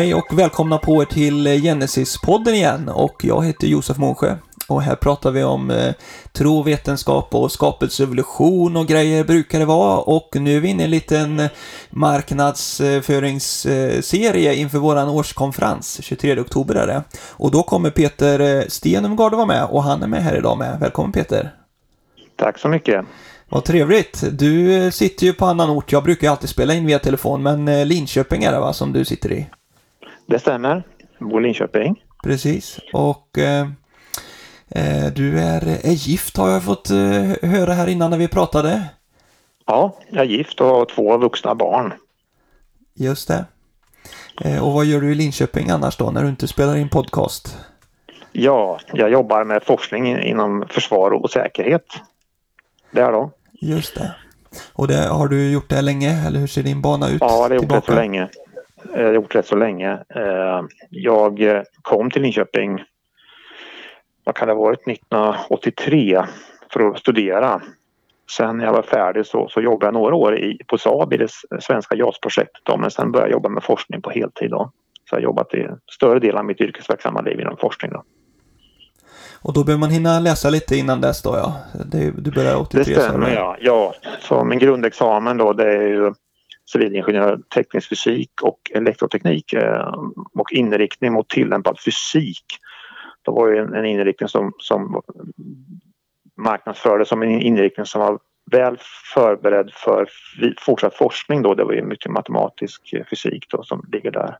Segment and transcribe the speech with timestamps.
[0.00, 4.36] Hej och välkomna på er till Genesis-podden igen och jag heter Josef Månsjö.
[4.68, 5.92] Och här pratar vi om eh,
[6.32, 9.98] tro, vetenskap och skapelsevolution och grejer brukar det vara.
[9.98, 11.48] Och nu är vi inne i en liten
[11.90, 16.00] marknadsföringsserie inför våran årskonferens.
[16.02, 17.02] 23 oktober är det.
[17.30, 20.80] Och då kommer Peter Stenumgard vara med och han är med här idag med.
[20.80, 21.54] Välkommen Peter!
[22.36, 23.04] Tack så mycket!
[23.48, 24.24] Vad trevligt!
[24.32, 25.92] Du sitter ju på annan ort.
[25.92, 29.04] Jag brukar alltid spela in via telefon, men eh, Linköping är det va, som du
[29.04, 29.46] sitter i?
[30.30, 30.82] Det stämmer.
[31.18, 32.04] Jag bor i Linköping.
[32.22, 32.80] Precis.
[32.92, 33.68] Och eh,
[34.68, 38.84] eh, du är, är gift har jag fått eh, höra här innan när vi pratade.
[39.66, 41.92] Ja, jag är gift och har två vuxna barn.
[42.94, 43.44] Just det.
[44.40, 47.58] Eh, och vad gör du i Linköping annars då, när du inte spelar in podcast?
[48.32, 51.86] Ja, jag jobbar med forskning inom försvar och säkerhet.
[52.90, 53.30] Där då.
[53.52, 54.14] Just det.
[54.72, 57.20] Och det, har du gjort det länge eller hur ser din bana ut?
[57.20, 58.28] Ja, det har gjort rätt så länge.
[58.94, 59.92] Jag har gjort rätt så länge.
[60.14, 62.84] Eh, jag kom till Linköping,
[64.24, 66.24] vad kan det ha varit, 1983
[66.72, 67.62] för att studera.
[68.36, 71.16] Sen när jag var färdig så, så jobbade jag några år i, på Saab i
[71.16, 71.28] det
[71.60, 74.50] svenska JAS-projektet men sen började jag jobba med forskning på heltid.
[74.50, 74.70] Då.
[75.10, 77.92] Så jag har jobbat i större delen av mitt yrkesverksamma liv inom forskning.
[77.92, 78.02] Då.
[79.42, 81.54] Och då behöver man hinna läsa lite innan dess då ja?
[81.84, 83.56] Det, du började 83 Det stämmer ja.
[83.60, 83.94] ja.
[84.20, 86.12] Så min grundexamen då det är ju
[86.72, 89.94] civilingenjör teknisk fysik och elektroteknik eh,
[90.34, 92.44] och inriktning mot tillämpad fysik.
[93.24, 95.02] Det var ju en, inriktning som, som
[96.36, 98.18] marknadsfördes som en inriktning som var
[98.50, 98.76] väl
[99.14, 100.08] förberedd för
[100.58, 101.54] fortsatt forskning då.
[101.54, 104.36] Det var ju mycket matematisk fysik då som ligger där.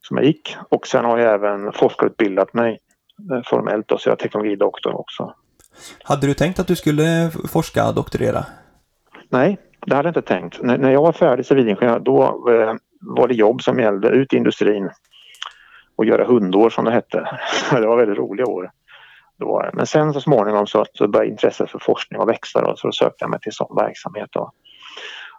[0.00, 2.78] Som jag gick och sen har jag även forskarutbildat mig
[3.30, 5.34] Eh, formellt då, så jag är teknologidoktor också.
[6.02, 8.44] Hade du tänkt att du skulle forska doktorera?
[9.28, 10.60] Nej, det hade jag inte tänkt.
[10.60, 14.36] N när jag var färdig civilingenjör då eh, var det jobb som gällde ut i
[14.36, 14.90] industrin
[15.96, 17.38] och göra hundår som det hette.
[17.72, 18.70] det var väldigt roliga år.
[19.36, 19.70] Då.
[19.72, 22.92] Men sen så småningom så, så började intresset för forskning att växa då, så då
[22.92, 24.28] sökte jag mig till sån verksamhet.
[24.32, 24.52] Då.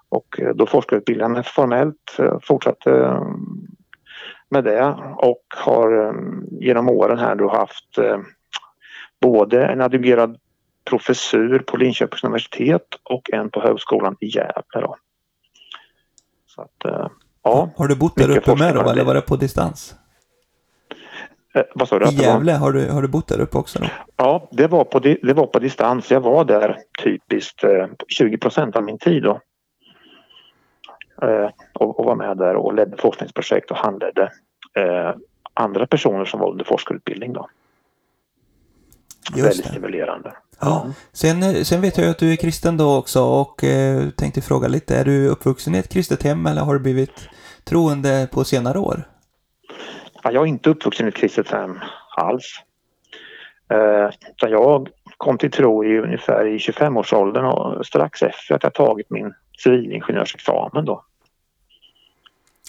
[0.10, 3.24] Och eh, då forskarutbildade jag formellt, eh, fortsatte eh,
[4.50, 6.16] med det och har
[6.52, 8.00] genom åren här då haft
[9.22, 10.38] både en adjungerad
[10.86, 14.82] professur på Linköpings universitet och en på Högskolan i Gävle.
[14.82, 14.98] Då.
[16.48, 17.08] Så att, eh,
[17.44, 19.96] ja, har du bott där uppe med då eller var det på distans?
[21.56, 22.06] Eh, vad sa du?
[22.06, 23.80] I Gävle, har du, har du bott där uppe också?
[23.80, 23.86] Då?
[24.18, 26.12] Ja, det var, på, det var på distans.
[26.12, 29.24] Jag var där typiskt eh, 20 procent av min tid.
[29.24, 29.40] Då.
[31.22, 34.32] Eh, och, och var med där och ledde forskningsprojekt och handledde
[34.76, 35.12] eh,
[35.54, 37.34] andra personer som var under forskarutbildning.
[37.34, 37.50] Då.
[39.32, 40.34] Väldigt stimulerande.
[40.60, 40.88] Ja.
[41.12, 44.98] Sen, sen vet jag att du är kristen då också och eh, tänkte fråga lite,
[44.98, 47.30] är du uppvuxen i ett kristet hem eller har du blivit
[47.64, 49.08] troende på senare år?
[50.24, 51.80] Ja, jag är inte uppvuxen i ett kristet hem
[52.18, 52.62] alls.
[53.70, 59.10] Eh, jag kom till tro i ungefär i 25-årsåldern och strax efter att jag tagit
[59.10, 59.34] min
[59.64, 61.04] civilingenjörsexamen då.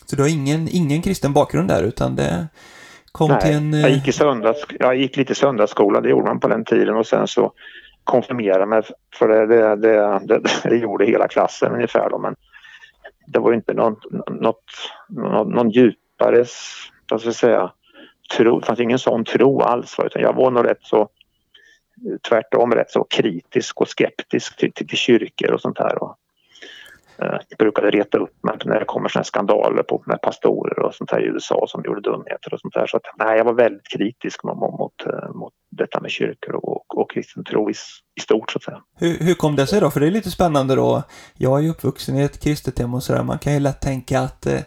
[0.06, 2.48] Så du har ingen, ingen kristen bakgrund där utan det
[3.18, 3.72] kom Nej, till en...
[3.72, 7.06] jag gick, i söndags, jag gick lite söndagsskola, det gjorde man på den tiden och
[7.06, 7.52] sen så
[8.04, 8.82] konfirmerade mig
[9.14, 12.36] för det, det, det, det, det gjorde hela klassen ungefär då men
[13.26, 13.96] det var inte någon,
[14.28, 14.64] något,
[15.08, 16.44] någon, någon djupare,
[17.10, 17.72] vad ska jag säga,
[18.36, 21.08] tro, det fanns ingen sån tro alls utan jag var nog rätt så
[22.28, 26.02] tvärtom rätt så kritisk och skeptisk till, till, till kyrkor och sånt här.
[26.02, 26.16] Och,
[27.18, 31.10] eh, brukade reta upp mig när det kommer såna skandaler på, med pastorer och sånt
[31.10, 32.86] här i USA som gjorde dumheter och sånt där.
[32.86, 34.80] Så att, nej, jag var väldigt kritisk mot, mot,
[35.34, 37.74] mot eh, detta med kyrkor och, och kristen tro i,
[38.16, 38.80] i stort så att säga.
[38.98, 39.90] Hur, hur kom det sig då?
[39.90, 41.02] För det är lite spännande då.
[41.34, 43.22] Jag är ju uppvuxen i ett kristet hem och sådär.
[43.22, 44.60] Man kan ju lätt tänka att eh,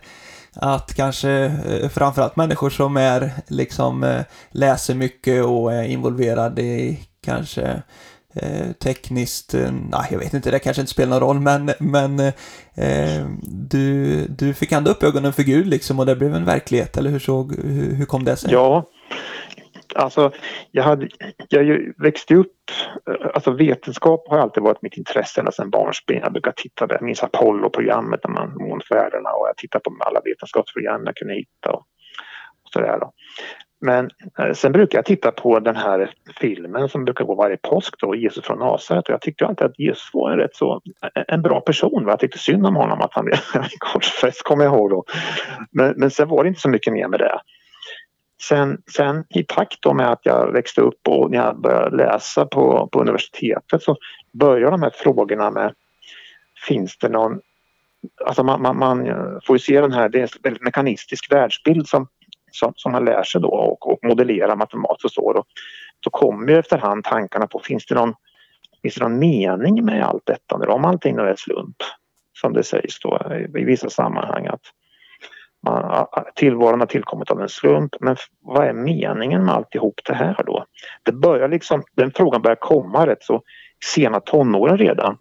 [0.62, 4.22] att kanske eh, framförallt människor som är liksom eh,
[4.52, 7.82] läser mycket och är involverade i kanske
[8.42, 12.20] eh, tekniskt, eh, nej jag vet inte, det kanske inte spelar någon roll men, men
[12.20, 12.34] eh,
[12.76, 16.98] eh du, du fick ändå upp ögonen för Gud liksom och det blev en verklighet
[16.98, 18.54] eller hur, såg, hur, hur kom det sig?
[18.54, 18.86] Ja,
[19.96, 20.32] alltså
[20.72, 21.10] jag, hade,
[21.50, 22.56] jag växte upp,
[23.10, 26.20] eh, alltså vetenskap har alltid varit mitt intresse ända sedan barnsben.
[26.24, 31.02] Jag brukar titta, jag minns Apollo-programmet när man månfärderna och jag tittade på alla vetenskapsprogram
[31.06, 31.86] jag kunde hitta och,
[32.64, 33.00] och sådär.
[33.00, 33.12] Då.
[33.80, 34.10] Men
[34.40, 38.16] eh, sen brukar jag titta på den här filmen som brukar gå varje påsk då,
[38.16, 40.82] Jesus från Nasaret och jag tyckte alltid att Jesus var en rätt så,
[41.28, 42.06] en bra person.
[42.06, 42.12] Va?
[42.12, 43.38] Jag tyckte synd om honom att han blev
[43.80, 45.04] korsfäst, kommer jag ihåg då.
[45.72, 47.40] Men, men sen var det inte så mycket mer med det.
[48.42, 52.90] Sen, sen i takt med att jag växte upp och när jag började läsa på,
[52.92, 53.98] på universitetet så
[54.34, 55.74] började de här frågorna med
[56.68, 57.40] finns det någon
[58.26, 59.08] alltså man, man, man
[59.46, 62.08] får ju se den här, det är en väldigt mekanistisk världsbild som,
[62.58, 65.34] som, som man lär sig då och, och modellerar matematiskt och så.
[65.34, 65.44] Då,
[66.00, 68.14] då kommer ju efterhand tankarna på, finns det någon,
[68.82, 70.56] finns det någon mening med allt detta?
[70.56, 71.78] Om allting nu är slump,
[72.42, 73.22] som det sägs då
[73.58, 74.62] i vissa sammanhang att
[75.64, 77.96] man, tillvaron har tillkommit av en slump.
[78.00, 80.66] Men vad är meningen med alltihop det här då?
[81.04, 83.42] Det börjar liksom, den frågan börjar komma rätt så
[83.96, 85.18] sena tonåren redan.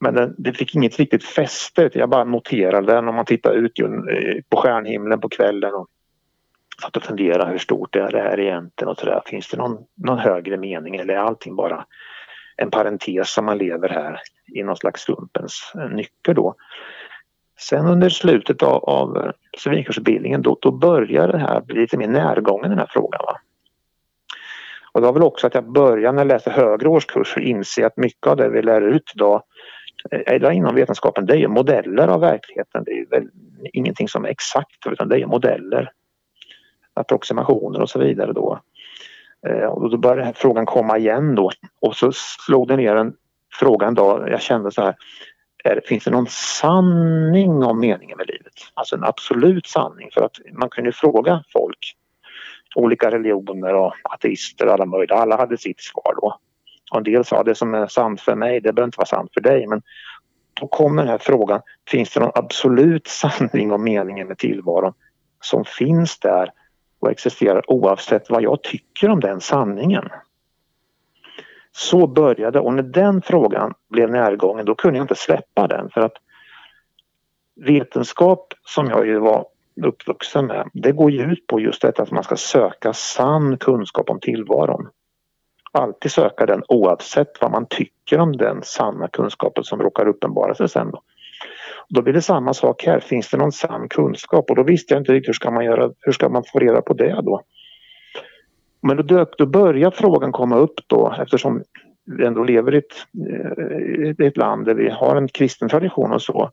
[0.00, 1.90] Men den, det fick inget riktigt fäste.
[1.92, 3.72] Jag bara noterade den om man tittar ut
[4.48, 5.88] på stjärnhimlen på kvällen och
[6.82, 9.22] satt och funderade hur stort är det här egentligen och sådär.
[9.26, 11.84] Finns det någon, någon högre mening eller är allting bara
[12.56, 14.20] en parentes som man lever här
[14.54, 16.54] i någon slags slumpens eh, nycker då?
[17.58, 22.08] Sen under slutet av, av eh, civilingenjörsutbildningen då, då börjar det här bli lite mer
[22.08, 23.20] närgången den här frågan.
[23.26, 23.40] Va?
[24.92, 27.96] Och det var väl också att jag började när jag läste högre årskurser inse att
[27.96, 29.42] mycket av det vi lär ut idag
[30.10, 32.84] eh, eller inom vetenskapen det är ju modeller av verkligheten.
[32.84, 33.28] Det är väl
[33.72, 35.92] ingenting som är exakt utan det är modeller.
[37.00, 38.60] Approximationer och så vidare då.
[39.46, 41.50] Eh, och då började den här frågan komma igen då
[41.80, 42.12] och så
[42.46, 43.14] slog det ner en
[43.52, 44.28] fråga en dag.
[44.30, 44.94] Jag kände så här
[45.64, 48.52] är, finns det någon sanning om meningen med livet?
[48.74, 51.96] Alltså en absolut sanning för att man kunde fråga folk,
[52.74, 56.38] olika religioner och ateister och alla möjliga, alla hade sitt svar då.
[56.90, 59.30] Och en del sa det som är sant för mig, det behöver inte vara sant
[59.34, 59.82] för dig men
[60.60, 64.92] då kommer den här frågan, finns det någon absolut sanning om meningen med tillvaron
[65.40, 66.52] som finns där
[67.00, 70.08] och existerar oavsett vad jag tycker om den sanningen?
[71.72, 76.00] Så började och när den frågan blev närgången då kunde jag inte släppa den för
[76.00, 76.16] att
[77.56, 79.46] vetenskap som jag ju var
[79.86, 84.10] uppvuxen med det går ju ut på just detta att man ska söka sann kunskap
[84.10, 84.88] om tillvaron.
[85.72, 90.68] Alltid söka den oavsett vad man tycker om den sanna kunskapen som råkar uppenbara sig
[90.68, 90.90] sen.
[90.90, 91.02] Då.
[91.88, 94.50] Då blir det samma sak här, finns det någon sann kunskap?
[94.50, 96.82] Och då visste jag inte riktigt hur ska man göra, hur ska man få reda
[96.82, 97.42] på det då?
[98.80, 101.62] Men då, dök, då började frågan komma upp då eftersom
[102.04, 102.94] vi ändå lever i ett,
[103.30, 106.50] eh, i ett land där vi har en kristen tradition och så.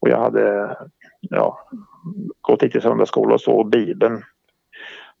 [0.00, 0.76] Och jag hade
[1.20, 1.68] ja,
[2.40, 4.22] gått lite i söndagsskola och så och Bibeln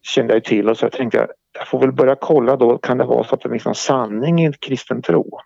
[0.02, 2.98] kände jag till och så jag tänkte jag, jag får väl börja kolla då, kan
[2.98, 5.38] det vara så att det finns någon sanning i kristen tro?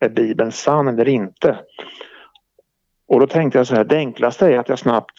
[0.00, 1.58] Är Bibeln sann eller inte?
[3.08, 5.18] Och då tänkte jag så här, det enklaste är att jag snabbt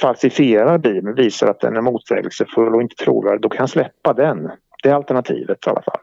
[0.00, 4.50] falsifierar Bibeln, visar att den är motsägelsefull och inte trovärdig, då kan jag släppa den.
[4.82, 6.00] Det är alternativet i alla fall.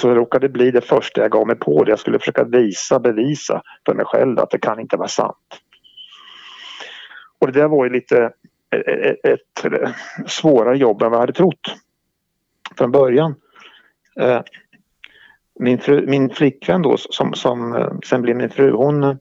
[0.00, 1.84] Så det råkade bli det första jag gav mig på.
[1.84, 1.90] Det.
[1.90, 5.60] Jag skulle försöka visa, bevisa för mig själv att det kan inte vara sant.
[7.38, 8.32] Och det där var ju lite
[8.70, 11.74] e, e, e, ett, ett svårare jobb än vad jag hade trott
[12.78, 13.34] från början.
[14.20, 14.40] Eh,
[15.60, 19.16] min, fru, min flickvän då som, som eh, sen blev min fru hon, eh,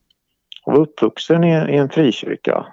[0.72, 2.66] hon var uppvuxen i, i en frikyrka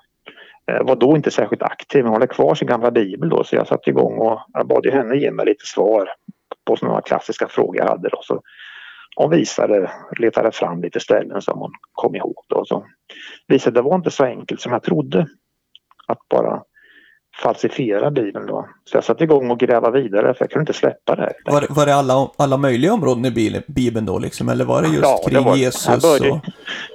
[0.69, 3.67] Eh, var då inte särskilt aktiv men hade kvar sin gamla bibel då så jag
[3.67, 6.09] satte igång och jag bad henne ge mig lite svar
[6.65, 8.21] på sådana klassiska frågor jag hade då.
[8.23, 8.43] Så
[9.17, 12.65] hon visade, letade fram lite ställen som hon kom ihåg då.
[12.65, 12.87] Så
[13.47, 15.27] visade det var inte så enkelt som jag trodde
[16.07, 16.63] att bara
[17.43, 18.69] falsifiera Bibeln då.
[18.85, 21.33] Så jag satte igång och gräva vidare för jag kunde inte släppa det.
[21.45, 24.49] Var, var det alla, alla möjliga områden i Bibeln då liksom?
[24.49, 26.03] Eller var det just ja, kring det var, Jesus?
[26.03, 26.41] Började, och...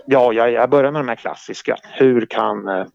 [0.05, 1.77] Ja, jag, jag började med de här klassiska.
[1.83, 2.85] Hur kan eh,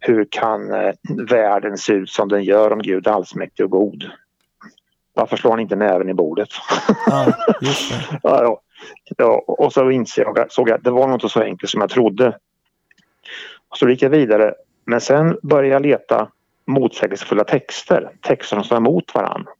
[0.00, 0.92] hur kan eh,
[1.28, 4.10] världen se ut som den gör om Gud är allsmäktig och god?
[5.14, 6.48] Varför slår han inte näven i bordet?
[7.06, 7.12] Det.
[8.22, 8.60] ja,
[9.16, 9.44] ja.
[9.46, 12.38] och så insåg jag, såg jag att det var inte så enkelt som jag trodde.
[13.74, 16.28] Så gick jag vidare men sen började jag leta
[16.66, 19.52] motsägelsefulla texter, texter som står emot varandra.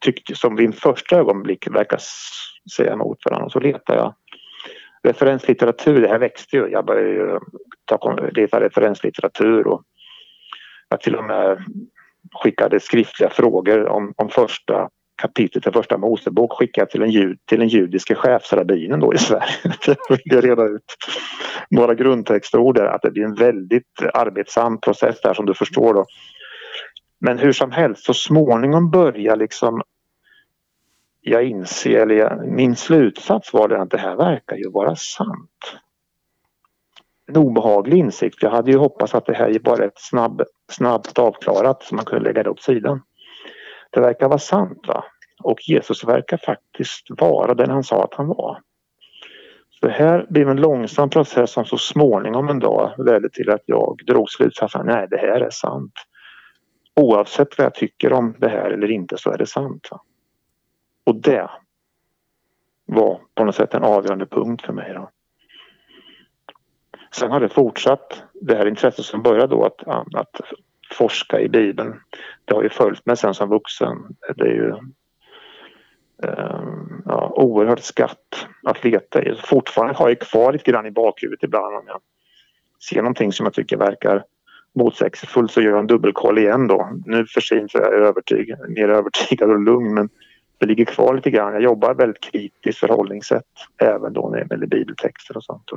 [0.00, 2.00] Tyckte som vid en första ögonblick verkar
[2.76, 3.44] säga emot varandra.
[3.44, 4.14] Och så letar jag
[5.02, 6.68] referenslitteratur, det här växte ju.
[6.68, 7.38] Jag började ju
[7.84, 9.82] ta, leta referenslitteratur och
[10.88, 11.64] jag till och med
[12.32, 17.58] skickade skriftliga frågor om, om första kapitlet i första Mosebok skickat till en, jud, till
[17.58, 19.52] den judiska chefsrabbinen då i Sverige.
[19.86, 20.84] Jag ville reda ut
[21.70, 26.04] några grundtextord där, att det blir en väldigt arbetsam process där som du förstår då.
[27.18, 29.82] Men hur som helst, så småningom börjar liksom
[31.20, 35.76] jag inser, eller jag, min slutsats var att det här verkar ju vara sant.
[37.26, 38.42] En obehaglig insikt.
[38.42, 40.42] Jag hade ju hoppats att det här är bara ett snabb,
[40.72, 43.00] snabbt avklarat så man kunde lägga det åt sidan.
[43.92, 45.04] Det verkar vara sant va?
[45.42, 48.60] Och Jesus verkar faktiskt vara den han sa att han var.
[49.70, 53.62] Så det här blev en långsam process som så småningom en dag ledde till att
[53.66, 55.92] jag drog slutsatsen nej det här är sant.
[56.94, 59.88] Oavsett vad jag tycker om det här eller inte så är det sant.
[59.90, 60.00] Va?
[61.04, 61.50] Och det
[62.86, 64.94] var på något sätt en avgörande punkt för mig.
[64.94, 65.10] Då.
[67.14, 70.40] Sen har det fortsatt, det här intresset som började då att, att
[70.92, 72.00] forska i Bibeln.
[72.52, 73.98] Det har ju följt mig sen som vuxen.
[74.36, 74.68] Det är ju
[76.22, 76.62] eh,
[77.04, 79.34] ja, oerhört skatt att leta i.
[79.44, 82.00] Fortfarande har jag kvar lite grann i bakhuvudet ibland om jag
[82.88, 84.24] ser någonting som jag tycker verkar
[84.74, 86.88] motsägelsefullt så gör jag en dubbelkoll igen då.
[87.06, 90.08] Nu för så är jag övertygad, mer övertygad och lugn men
[90.58, 91.52] det ligger kvar lite grann.
[91.52, 93.44] Jag jobbar väldigt kritiskt förhållningssätt
[93.78, 95.70] även då när det gäller bibeltexter och sånt.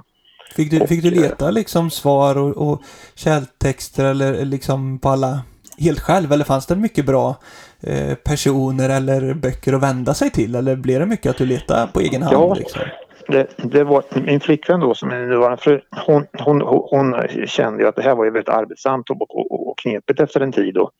[0.55, 2.81] Fick du, fick du leta liksom svar och, och
[3.15, 5.41] källtexter eller liksom på alla
[5.77, 7.35] helt själv eller fanns det mycket bra
[7.81, 11.87] eh, personer eller böcker att vända sig till eller blev det mycket att du letade
[11.93, 12.35] på egen hand?
[12.35, 12.81] Ja, liksom?
[13.27, 15.81] det, det, var min flickvän då som är nuvarande fru.
[16.05, 17.15] Hon, hon, hon,
[17.45, 20.51] kände ju att det här var ju väldigt arbetsamt och, och, och knepigt efter en
[20.51, 20.73] tid.
[20.73, 20.91] Då.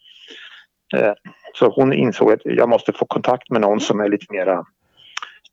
[0.95, 1.13] Eh,
[1.53, 4.65] så hon insåg att jag måste få kontakt med någon som är lite mera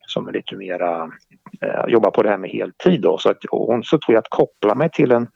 [0.07, 1.11] som är lite mera
[1.61, 3.17] eh, jobbar på det här med heltid då.
[3.17, 5.27] Så att hon så tog jag att koppla mig till en,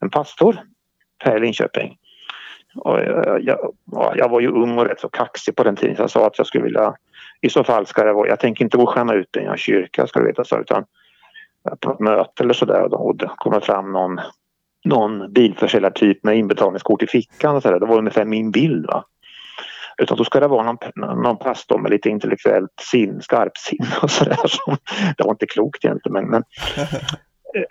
[0.00, 0.60] en pastor
[1.24, 1.96] här i Linköping.
[2.74, 3.74] Och jag, jag,
[4.16, 6.38] jag, var ju ung och rätt så kaxig på den tiden så jag sa att
[6.38, 6.94] jag skulle vilja
[7.40, 9.56] i så fall ska det vara, jag tänker inte gå och skämma ut i en
[9.56, 10.84] kyrka ska du veta så utan
[11.80, 14.20] på ett möte eller sådär och det kommer fram någon,
[14.84, 17.80] någon bilförsäljartyp med inbetalningskort i fickan och sådär.
[17.80, 18.86] Det var ungefär min bild.
[18.86, 19.04] Va?
[19.98, 20.78] Utan då ska det vara någon,
[21.22, 24.38] någon pastor med lite intellektuellt sin, skarpsinne och sådär.
[25.16, 26.42] Det var inte klokt egentligen men, men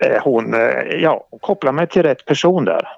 [0.00, 2.88] eh, hon eh, ja, kopplade mig till rätt person där.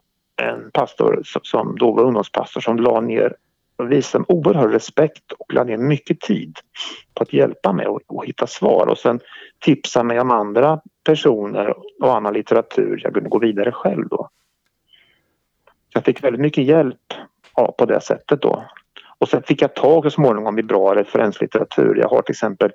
[0.43, 3.37] En pastor som då var ungdomspastor som la ner
[3.77, 6.59] och visade en oerhörd respekt och la ner mycket tid
[7.15, 9.21] på att hjälpa mig att hitta svar och sen
[9.59, 14.29] tipsa mig om andra personer och annan litteratur jag kunde gå vidare själv då.
[15.95, 17.15] Jag fick väldigt mycket hjälp
[17.57, 18.65] ja, på det sättet då.
[19.19, 21.97] Och sen fick jag tag så småningom i bra referenslitteratur.
[21.97, 22.73] Jag har till exempel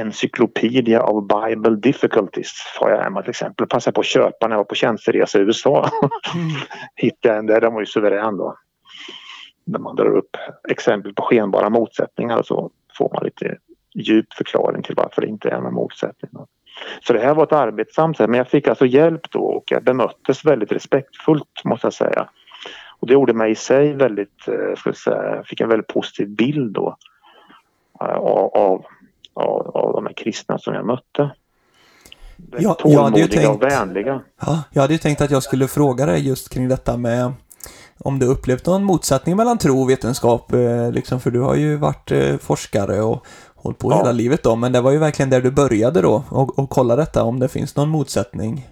[0.00, 3.66] Encyclopedia of Bible Difficulties har jag hemma till exempel.
[3.66, 5.90] Passade på att köpa när jag var på tjänsteresa i USA.
[6.34, 6.48] Mm.
[6.96, 8.56] Hittade en där, den var ju suverän då.
[9.64, 10.36] När man drar upp
[10.68, 13.56] exempel på skenbara motsättningar och så får man lite
[13.94, 16.30] djup förklaring till varför det inte är någon motsättning.
[17.00, 19.84] Så det här var ett arbetsamt sätt men jag fick alltså hjälp då och jag
[19.84, 22.28] bemöttes väldigt respektfullt måste jag säga.
[23.00, 26.28] Och det gjorde mig i sig väldigt, eh, ska jag säga, fick en väldigt positiv
[26.28, 26.96] bild då
[28.00, 28.84] eh, av, av,
[29.34, 31.30] av, av de här kristna som jag mötte.
[32.58, 34.20] Ja, Tålmodiga tänkt, och vänliga.
[34.40, 37.32] Ja, jag hade ju tänkt att jag skulle fråga dig just kring detta med
[37.98, 41.76] om du upplevt någon motsättning mellan tro och vetenskap, eh, liksom, för du har ju
[41.76, 42.12] varit
[42.42, 43.26] forskare och
[43.62, 43.96] hållit på ja.
[43.96, 46.96] hela livet då, men det var ju verkligen där du började då och, och kolla
[46.96, 48.68] detta om det finns någon motsättning.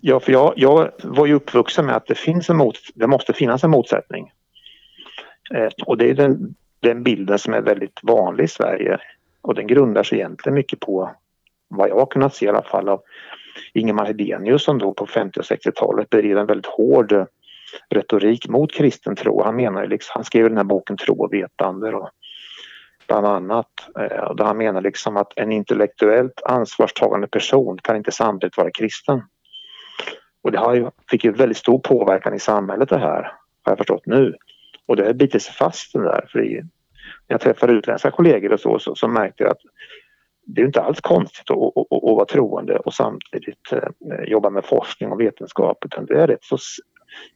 [0.00, 3.32] Ja, för jag, jag var ju uppvuxen med att det, finns en mot, det måste
[3.32, 4.32] finnas en motsättning.
[5.54, 8.98] Eh, och det är den, den bilden som är väldigt vanlig i Sverige
[9.42, 11.10] och den grundar sig egentligen mycket på
[11.68, 13.02] vad jag har kunnat se i alla fall av
[13.72, 17.26] Ingemar Hedenius som då på 50 och 60-talet bedrev en väldigt hård
[17.88, 19.42] retorik mot kristen tro.
[19.42, 22.10] Han menar liksom, han skrev den här boken Tro och vetande och
[23.06, 23.70] bland annat.
[23.98, 29.22] Eh, där han menar liksom att en intellektuellt ansvarstagande person kan inte samtidigt vara kristen.
[30.42, 33.22] Och det har ju, fick ju väldigt stor påverkan i samhället det här,
[33.62, 34.34] har jag förstått nu.
[34.86, 36.26] Och det har bitit sig fast den där.
[36.32, 36.64] För
[37.28, 39.60] när jag träffar utländska kollegor och så, så, så märkte jag att
[40.46, 44.50] det är inte alls konstigt att, att, att, att vara troende och samtidigt eh, jobba
[44.50, 46.58] med forskning och vetenskap utan det är rätt så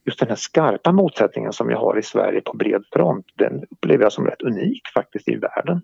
[0.05, 4.03] just den här skarpa motsättningen som vi har i Sverige på bred front den upplever
[4.03, 5.81] jag som rätt unik faktiskt i världen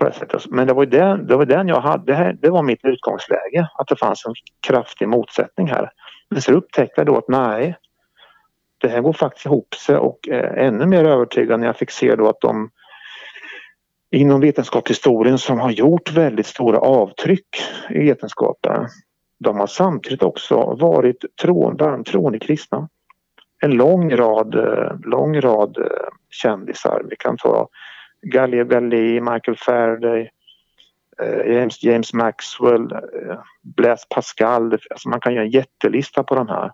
[0.00, 0.46] på det sättet.
[0.46, 2.84] Men det var ju den, det var den jag hade, det, här, det var mitt
[2.84, 5.90] utgångsläge, att det fanns en kraftig motsättning här.
[6.28, 7.76] Men så upptäckte jag då att nej,
[8.80, 12.16] det här går faktiskt ihop sig och eh, ännu mer övertygande när jag fick se
[12.16, 12.70] då att de
[14.10, 18.88] inom vetenskapshistorien som har gjort väldigt stora avtryck i vetenskapen.
[19.38, 22.88] De har samtidigt också varit troende, troende kristna.
[23.62, 27.02] En lång rad, eh, lång rad eh, kändisar.
[27.10, 27.68] Vi kan ta
[28.22, 30.30] Galileo Galilei, Michael Faraday,
[31.22, 32.88] eh, James, James Maxwell,
[33.62, 34.72] Blaise Pascal.
[34.90, 36.72] Alltså man kan göra en jättelista på de här.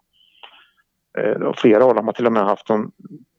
[1.16, 2.90] Eh, och flera av dem har till och med haft en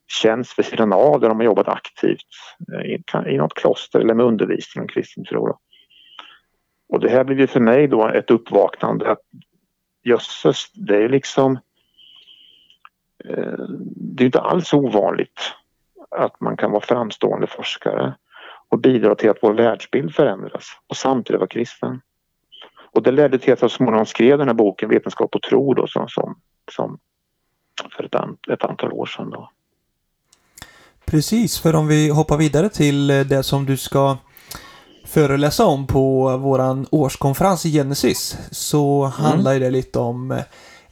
[0.08, 2.28] tjänst vid sidan av där de har jobbat aktivt
[2.74, 3.04] eh, i,
[3.34, 5.58] i något kloster eller med undervisning om kristen tro.
[6.90, 9.22] Och det här blev ju för mig då ett uppvaknande att
[10.04, 11.60] jösses, det är liksom
[13.26, 15.54] eh, det är inte alls ovanligt
[16.12, 18.16] att man kan vara framstående forskare
[18.70, 22.02] och bidra till att vår världsbild förändras och samtidigt vara kristen.
[22.92, 25.74] Och det ledde till att jag så småningom skrev den här boken Vetenskap och tro
[25.74, 26.42] då, som, som,
[26.72, 27.00] som
[27.98, 29.30] för ett, an, ett antal år sedan.
[29.30, 29.50] Då.
[31.06, 34.18] Precis, för om vi hoppar vidare till det som du ska
[35.06, 39.12] föreläsa om på våran årskonferens i Genesis så mm.
[39.12, 40.32] handlar det lite om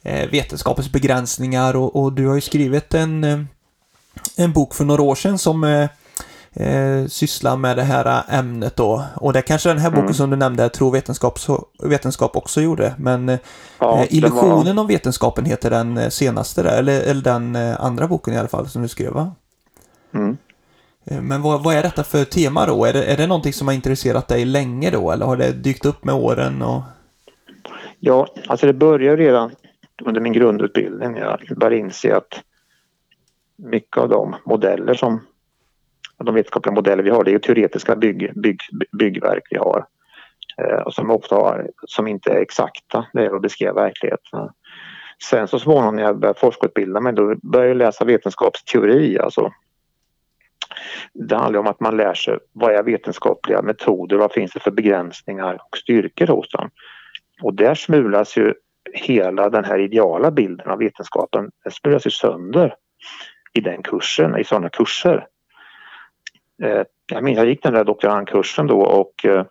[0.02, 3.40] eh, vetenskapens begränsningar och, och, du har ju skrivit en, eh,
[4.36, 5.88] en bok för några år sedan som
[6.56, 9.04] eh, eh, sysslar med det här ämnet då.
[9.16, 10.14] Och det kanske den här boken mm.
[10.14, 11.38] som du nämnde, Tro vetenskap,
[11.82, 12.94] vetenskap också gjorde.
[12.98, 13.38] Men eh,
[13.78, 14.82] ja, eh, Illusionen var...
[14.82, 18.48] om vetenskapen heter den eh, senaste där, eller, eller den eh, andra boken i alla
[18.48, 19.32] fall som du skrev va?
[20.14, 20.36] Mm.
[21.04, 22.84] Men vad, vad, är detta för tema då?
[22.84, 25.84] Är det, är det någonting som har intresserat dig länge då eller har det dykt
[25.84, 26.62] upp med åren?
[26.62, 26.82] Och...
[27.98, 29.50] Ja, alltså det började redan
[30.02, 31.16] under min grundutbildning.
[31.16, 32.40] Jag började inse att
[33.56, 35.20] mycket av de modeller som
[36.24, 38.60] de vetenskapliga modeller vi har det är teoretiska bygg, bygg,
[38.98, 39.86] byggverk vi har.
[40.58, 44.48] Eh, och som ofta har, som inte är exakta när det att beskriva verkligheten.
[45.22, 49.18] Sen så småningom när jag började forskarutbilda mig då började jag läsa vetenskapsteori.
[49.18, 49.52] Alltså.
[51.14, 54.70] Det handlar om att man lär sig vad är vetenskapliga metoder, vad finns det för
[54.70, 56.70] begränsningar och styrkor hos dem.
[57.42, 58.54] Och där smulas ju
[58.92, 62.74] hela den här ideala bilden av vetenskapen, den smulas ju sönder
[63.52, 65.26] i den kursen, i sådana kurser.
[66.62, 66.82] Eh,
[67.12, 69.44] jag minns jag gick den där doktorandkursen då och eh,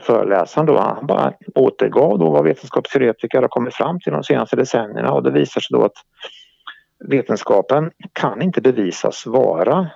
[0.00, 5.12] föreläsaren då, han bara återgav då vad vetenskapsteoretiker har kommit fram till de senaste decennierna
[5.12, 5.96] och det visar sig då att
[7.08, 9.90] vetenskapen kan inte bevisas vara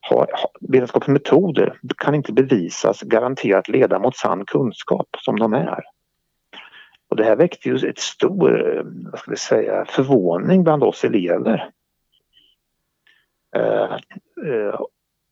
[0.00, 0.26] har,
[0.60, 5.80] vetenskapens metoder kan inte bevisas garanterat leda mot sann kunskap som de är.
[7.08, 11.04] Och det här väckte ju ett stor eh, vad ska vi säga, förvåning bland oss
[11.04, 11.70] elever.
[13.56, 13.92] Eh,
[14.46, 14.80] eh,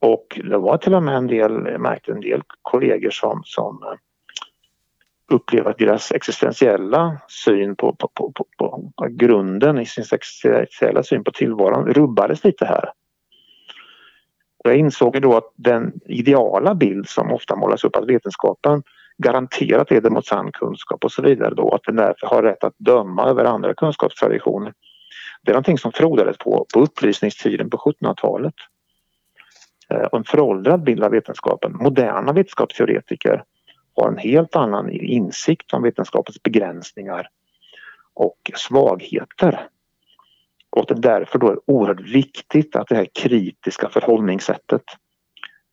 [0.00, 3.82] och det var till och med en del, jag märkte en del kollegor som, som
[3.82, 3.98] eh,
[5.36, 11.24] upplevde att deras existentiella syn på, på, på, på, på grunden i sin existentiella syn
[11.24, 12.92] på tillvaron rubbades lite här.
[14.64, 18.82] Och jag insåg då att den ideala bild som ofta målas upp att vetenskapen
[19.18, 22.74] garanterat leder mot sann kunskap och så vidare då att den därför har rätt att
[22.78, 24.72] döma över andra kunskapstraditioner.
[25.42, 28.54] Det är någonting som frodades på, på upplysningstiden på 1700-talet.
[30.10, 31.76] Och en föråldrad bild av vetenskapen.
[31.76, 33.44] Moderna vetenskapsteoretiker
[33.96, 37.28] har en helt annan insikt om vetenskapens begränsningar
[38.14, 39.68] och svagheter.
[40.70, 44.82] Och det är därför då är oerhört viktigt att det här kritiska förhållningssättet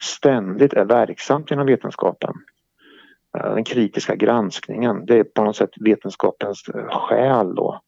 [0.04, 2.34] ständigt är verksamt inom vetenskapen.
[3.38, 7.82] Eh, den kritiska granskningen, det är på något sätt vetenskapens eh, själ då.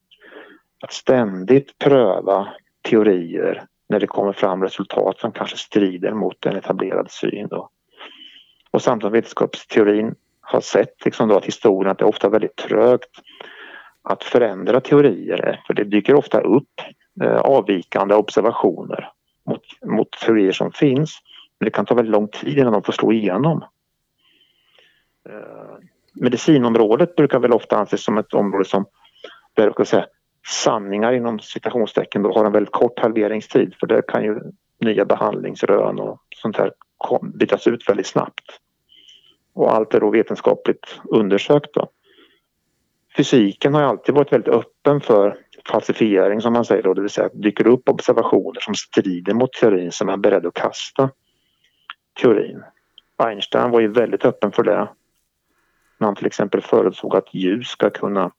[0.83, 2.47] Att ständigt pröva
[2.89, 7.47] teorier när det kommer fram resultat som kanske strider mot en etablerad syn.
[7.47, 7.69] Då.
[8.71, 13.21] Och samtidigt vetenskapsteorin har sett liksom då att historien att det är ofta väldigt trögt
[14.02, 16.82] att förändra teorier för det dyker ofta upp
[17.21, 19.12] eh, avvikande observationer
[19.45, 21.19] mot, mot teorier som finns.
[21.60, 23.63] Men det kan ta väldigt lång tid innan de får slå igenom.
[25.30, 25.78] Eh,
[26.13, 28.86] medicinområdet brukar väl ofta anses som ett område som
[29.54, 30.06] där, ska säga,
[30.47, 34.39] sanningar inom citationstecken då har en väldigt kort halveringstid för där kan ju
[34.79, 36.71] nya behandlingsrön och sånt här
[37.21, 38.60] bytas ut väldigt snabbt.
[39.53, 41.89] Och allt är då vetenskapligt undersökt då.
[43.17, 45.38] Fysiken har alltid varit väldigt öppen för
[45.71, 49.53] falsifiering som man säger då, det vill säga att dyker upp observationer som strider mot
[49.53, 51.10] teorin som är beredd att kasta
[52.21, 52.63] teorin.
[53.17, 54.89] Einstein var ju väldigt öppen för det.
[55.97, 58.31] När han till exempel förutsåg att ljus ska kunna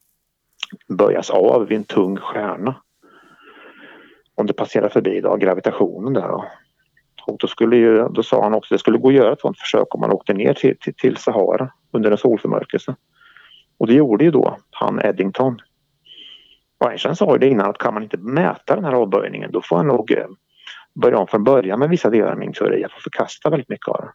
[0.88, 2.74] böjas av vid en tung stjärna.
[4.34, 6.28] Om det passerar förbi då, gravitationen där.
[6.28, 6.44] Då.
[7.26, 9.40] Och då, skulle ju, då sa han också att det skulle gå att göra ett
[9.40, 12.96] sådant försök om man åkte ner till, till, till Sahara under en solförmörkelse.
[13.78, 15.60] Och det gjorde ju då han Eddington.
[16.78, 19.62] Och Einstein sa ju det innan att kan man inte mäta den här avböjningen då
[19.62, 20.26] får han nog eh,
[20.94, 22.82] börja om från början med vissa delar av min teori.
[22.82, 24.12] Jag får förkasta väldigt mycket av det.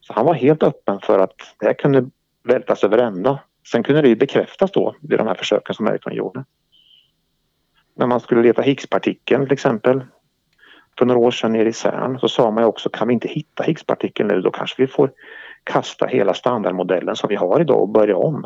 [0.00, 2.10] Så han var helt öppen för att det här kunde
[2.42, 3.38] vältas över ända
[3.70, 6.44] Sen kunde det ju bekräftas då vid de här försöken som Ericsson gjorde.
[7.94, 10.04] När man skulle leta Higgspartikeln till exempel
[10.98, 13.28] för några år sedan nere i CERN så sa man ju också kan vi inte
[13.28, 15.12] hitta Higgspartikeln nu då kanske vi får
[15.64, 18.44] kasta hela standardmodellen som vi har idag och börja om.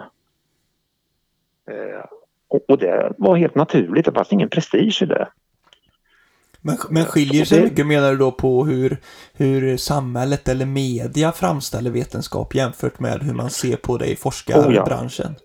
[1.70, 2.04] Eh,
[2.48, 5.28] och det var helt naturligt, det fanns ingen prestige i det.
[6.62, 8.96] Men, men skiljer sig mycket menar du då på hur,
[9.32, 15.26] hur samhället eller media framställer vetenskap jämfört med hur man ser på det i forskarbranschen?
[15.26, 15.44] Oh ja.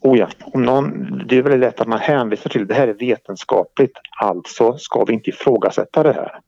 [0.00, 0.28] Oh ja.
[0.54, 5.04] någon, det är väldigt lätt att man hänvisar till det här är vetenskapligt, alltså ska
[5.04, 6.40] vi inte ifrågasätta det här.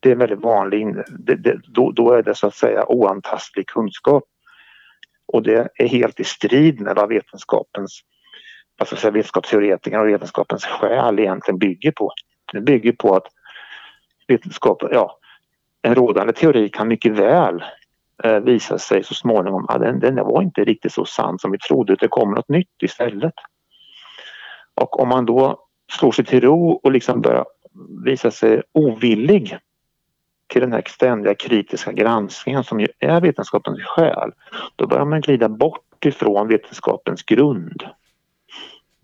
[0.00, 3.66] Det är en väldigt vanlig, det, det, då, då är det så att säga oantastlig
[3.66, 4.24] kunskap.
[5.32, 8.00] Och det är helt i strid med vad vetenskapens,
[8.78, 12.12] alltså vetenskapsteoretikerna och vetenskapens själ egentligen bygger på.
[12.52, 13.26] Det bygger på att
[14.26, 15.18] vetenskap, ja,
[15.82, 17.64] en rådande teori kan mycket väl
[18.24, 21.58] eh, visa sig så småningom att den, den var inte riktigt så sann som vi
[21.58, 23.34] trodde, det kommer något nytt istället.
[24.74, 27.44] Och om man då slår sig till ro och liksom börjar
[28.04, 29.58] visa sig ovillig
[30.46, 34.32] till den här ständiga kritiska granskningen som ju är vetenskapens själ,
[34.76, 37.82] då börjar man glida bort ifrån vetenskapens grund.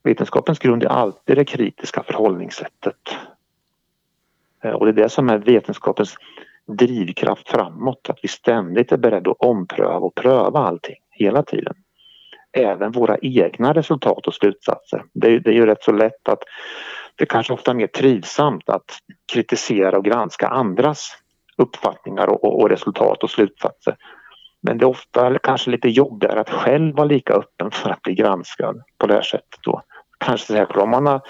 [0.02, 3.16] Vetenskapens grund är alltid det kritiska förhållningssättet.
[4.66, 6.16] Eh, och det är det som är vetenskapens
[6.66, 11.74] drivkraft framåt, att vi ständigt är beredda att ompröva och pröva allting hela tiden.
[12.52, 15.04] Även våra egna resultat och slutsatser.
[15.14, 16.42] Det är, det är ju rätt så lätt att
[17.16, 18.98] det kanske ofta är mer trivsamt att
[19.32, 21.16] kritisera och granska andras
[21.56, 23.96] uppfattningar och, och, och resultat och slutsatser.
[24.60, 28.14] Men det är ofta kanske lite jobbigare att själv vara lika öppen för att bli
[28.14, 29.60] granskad på det här sättet.
[29.62, 29.82] Då.
[30.18, 31.20] Kanske särskilt om man har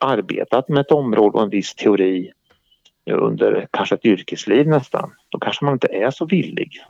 [0.00, 2.32] arbetat med ett område och en viss teori
[3.10, 5.12] under kanske ett yrkesliv nästan.
[5.28, 6.84] Då kanske man inte är så villig.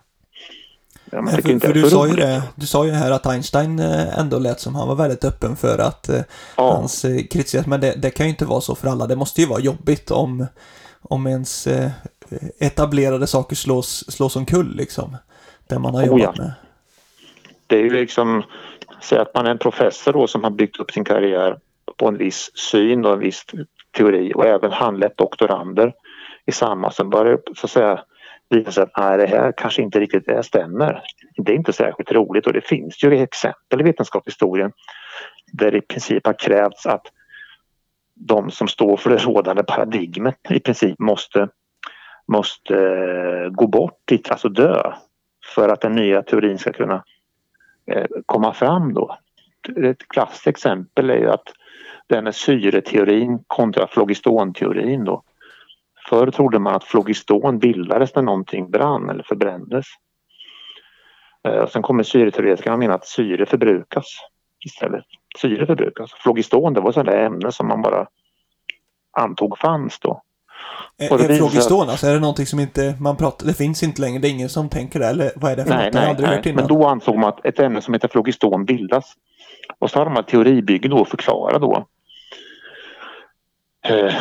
[1.13, 4.39] Ja, för, för du, sa ju det, du sa ju här att Einstein eh, ändå
[4.39, 6.21] lät som han var väldigt öppen för att eh,
[6.57, 6.73] ja.
[6.73, 9.07] hans eh, kritik, men det, det, kan ju inte vara så för alla.
[9.07, 10.47] Det måste ju vara jobbigt om,
[11.03, 11.69] om ens
[12.59, 15.17] etablerade saker slås, slås omkull liksom.
[15.69, 16.43] Det man har jobbat oh ja.
[16.43, 16.53] med.
[17.67, 18.43] Det är ju liksom,
[19.03, 21.59] säg att man är en professor då som har byggt upp sin karriär
[21.97, 23.45] på en viss syn och en viss
[23.97, 25.93] teori och även handlett doktorander
[26.47, 28.05] i samma som börjar så att säga
[28.51, 31.03] visa sig att nej, det här kanske inte riktigt det stämmer.
[31.37, 34.73] Det är inte särskilt roligt och det finns ju exempel i vetenskapshistorien
[35.53, 37.07] där det i princip har krävts att
[38.15, 41.49] de som står för det rådande paradigmet i princip måste,
[42.27, 44.93] måste eh, gå bort, alltså dö
[45.55, 47.05] för att den nya teorin ska kunna
[47.87, 49.19] eh, komma fram då.
[49.85, 51.53] Ett klassiskt exempel är ju att
[52.11, 55.23] den är syreteorin kontra flogistonteorin då.
[56.09, 59.87] Förr trodde man att flogiston bildades när någonting brann eller förbrändes.
[61.49, 64.05] Eh, och sen kommer syreteoretikerna mena att syre förbrukas
[64.67, 65.05] istället.
[65.39, 66.13] Syre förbrukas.
[66.13, 68.07] Flogiston det var sådana ämne som man bara
[69.19, 70.23] antog fanns då.
[70.99, 74.19] Är, är flogiston alltså, är det någonting som inte man pratar, det finns inte längre,
[74.19, 76.19] det är ingen som tänker det eller vad är det för nej, något?
[76.19, 79.13] Nej, nej, men då ansåg man att ett ämne som heter flogiston bildas.
[79.79, 81.87] Och så har de här teoribyggen då förklarat då
[83.83, 84.17] Eh,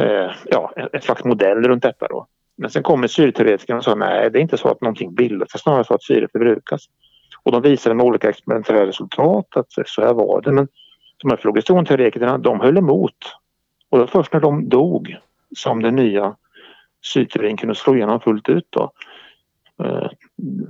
[0.00, 2.26] eh, ja, ett slags modell runt detta då.
[2.56, 5.56] Men sen kommer syreteoretikerna och sa nej, det är inte så att någonting bildas, det
[5.56, 6.86] är snarare så att syre förbrukas.
[7.42, 10.52] Och de visade med olika experimentella resultat att så här var det.
[10.52, 10.68] Men
[11.16, 13.16] de här flogistonteoretikerna, de höll emot.
[13.88, 15.16] Och det var först när de dog
[15.56, 16.36] som den nya
[17.02, 18.92] syreteorin kunde slå igenom fullt ut då.
[19.82, 20.08] Eh,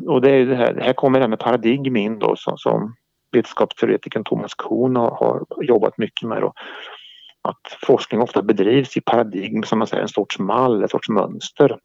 [0.07, 2.95] och det är det här, här kommer det här med paradigm in då som, som
[3.33, 5.11] vetenskapsteoretikern Thomas Kuhn har,
[5.51, 6.43] har jobbat mycket med.
[6.43, 6.53] Då
[7.43, 11.79] att forskning ofta bedrivs i paradigm som man säger en sorts mall, ett sorts mönster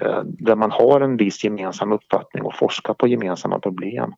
[0.00, 4.14] eh, där man har en viss gemensam uppfattning och forskar på gemensamma problem.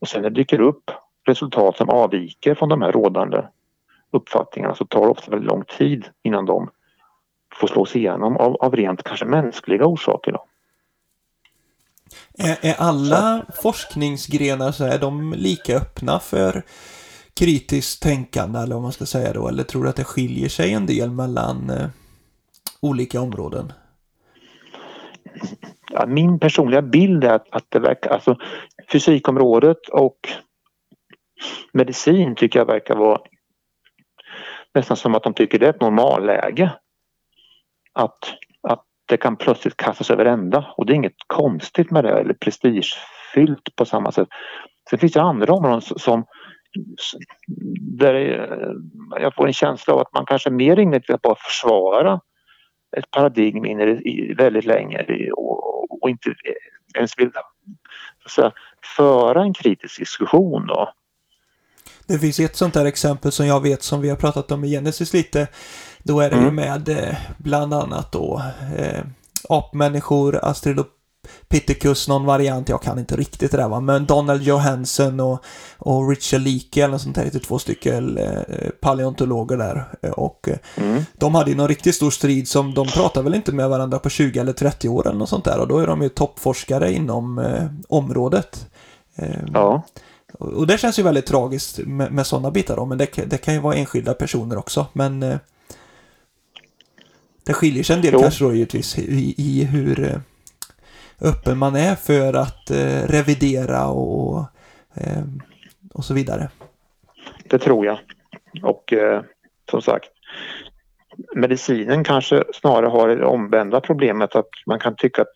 [0.00, 0.90] Och sen när det dyker upp
[1.26, 3.42] resultat som avviker från de här rådande
[4.10, 6.70] uppfattningarna så tar det ofta väldigt lång tid innan de
[7.54, 10.32] får slås igenom av, av rent kanske mänskliga orsaker.
[10.32, 10.44] Då.
[12.38, 13.62] Är, är alla så.
[13.62, 16.62] forskningsgrenar så är de lika öppna för
[17.34, 19.48] kritiskt tänkande eller vad man ska säga då?
[19.48, 21.88] Eller tror du att det skiljer sig en del mellan eh,
[22.80, 23.72] olika områden?
[25.90, 28.36] Ja, min personliga bild är att, att det verkar, alltså
[28.92, 30.18] fysikområdet och
[31.72, 33.20] medicin tycker jag verkar vara
[34.74, 36.72] nästan som att de tycker det är ett normalläge.
[37.92, 42.20] Att, att det kan plötsligt kastas över ända och det är inget konstigt med det
[42.20, 44.28] eller prestigefyllt på samma sätt.
[44.90, 46.24] Sen finns det andra områden som
[47.80, 48.14] där
[49.20, 52.20] jag får en känsla av att man kanske mer inriktar på att försvara
[52.96, 56.34] ett paradigm in i, väldigt länge och, och inte
[56.96, 57.30] ens vill
[58.26, 58.52] så
[58.96, 60.92] föra en kritisk diskussion då.
[62.06, 64.70] Det finns ett sånt där exempel som jag vet som vi har pratat om i
[64.70, 65.48] Genesis lite.
[66.02, 66.54] Då är det mm.
[66.54, 68.42] med eh, bland annat då
[68.78, 69.04] eh,
[69.48, 70.86] apmänniskor, Astrid och
[71.50, 75.44] Pitticus, någon variant, jag kan inte riktigt det där va, men Donald Johansson och,
[75.78, 79.84] och Richard Leakey eller sånt där, två stycken eh, paleontologer där.
[80.10, 81.02] Och eh, mm.
[81.12, 84.08] de hade ju någon riktigt stor strid som de pratar väl inte med varandra på
[84.08, 87.38] 20 eller 30 år eller något sånt där och då är de ju toppforskare inom
[87.38, 88.66] eh, området.
[89.16, 89.82] Eh, ja.
[90.38, 93.54] Och det känns ju väldigt tragiskt med, med sådana bitar då, men det, det, kan
[93.54, 95.38] ju vara enskilda personer också, men eh,
[97.44, 98.20] det skiljer sig en del jo.
[98.20, 100.20] kanske då givetvis i, i hur eh,
[101.20, 104.38] öppen man är för att eh, revidera och,
[104.94, 105.22] eh,
[105.94, 106.48] och så vidare.
[107.44, 107.98] Det tror jag.
[108.62, 109.22] Och eh,
[109.70, 110.10] som sagt,
[111.34, 115.32] medicinen kanske snarare har det omvända problemet att man kan tycka att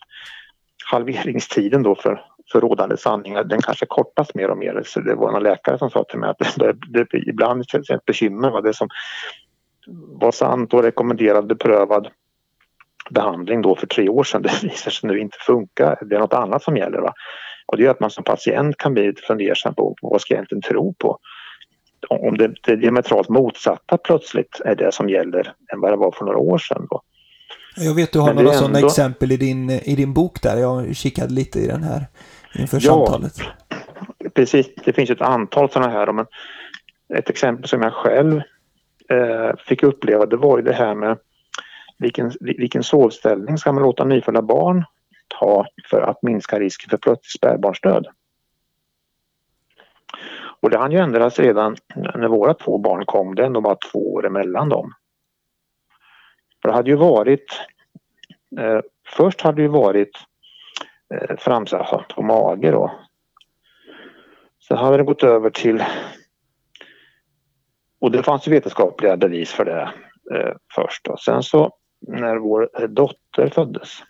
[0.90, 4.82] halveringstiden då för, för rådande sanningar den kanske kortas mer och mer.
[4.84, 7.90] Så det var någon läkare som sa till mig att det, det, det ibland det
[7.90, 8.50] ett bekymmer.
[8.50, 8.60] Va?
[8.60, 8.88] Det som
[10.20, 12.08] var sant och rekommenderad beprövad
[13.10, 15.96] behandling då för tre år sedan det visar sig nu inte funka.
[16.00, 16.98] Det är något annat som gäller.
[16.98, 17.12] Va?
[17.66, 20.38] Och det gör att man som patient kan bli lite fundersam på vad ska jag
[20.38, 21.18] egentligen tro på?
[22.08, 26.24] Om det, det diametralt motsatta plötsligt är det som gäller än vad det var för
[26.24, 26.86] några år sedan.
[26.90, 27.02] Då.
[27.76, 30.56] Jag vet du har några sådana exempel i din, i din bok där.
[30.56, 32.06] Jag kikade lite i den här
[32.58, 33.32] inför ja, samtalet.
[34.34, 36.12] Precis, det finns ett antal sådana här.
[36.12, 36.26] Men
[37.14, 38.36] ett exempel som jag själv
[39.10, 41.18] eh, fick uppleva det var ju det här med
[41.98, 44.84] vilken, vilken sovställning ska man låta nyfödda barn
[45.28, 48.06] ta för att minska risken för plötslig spädbarnsdöd?
[50.60, 53.34] Och det hann ju ändras redan när våra två barn kom.
[53.34, 54.92] Det är ändå bara två år emellan dem.
[56.62, 57.60] För det hade ju varit
[58.60, 60.18] eh, Först hade det ju varit
[61.14, 62.92] eh, framsatt på mage då.
[64.68, 65.84] Sen hade det gått över till
[68.00, 69.92] och det fanns vetenskapliga bevis för det
[70.34, 71.04] eh, först.
[71.04, 71.16] Då.
[71.16, 71.76] sen så
[72.08, 74.02] när vår dotter föddes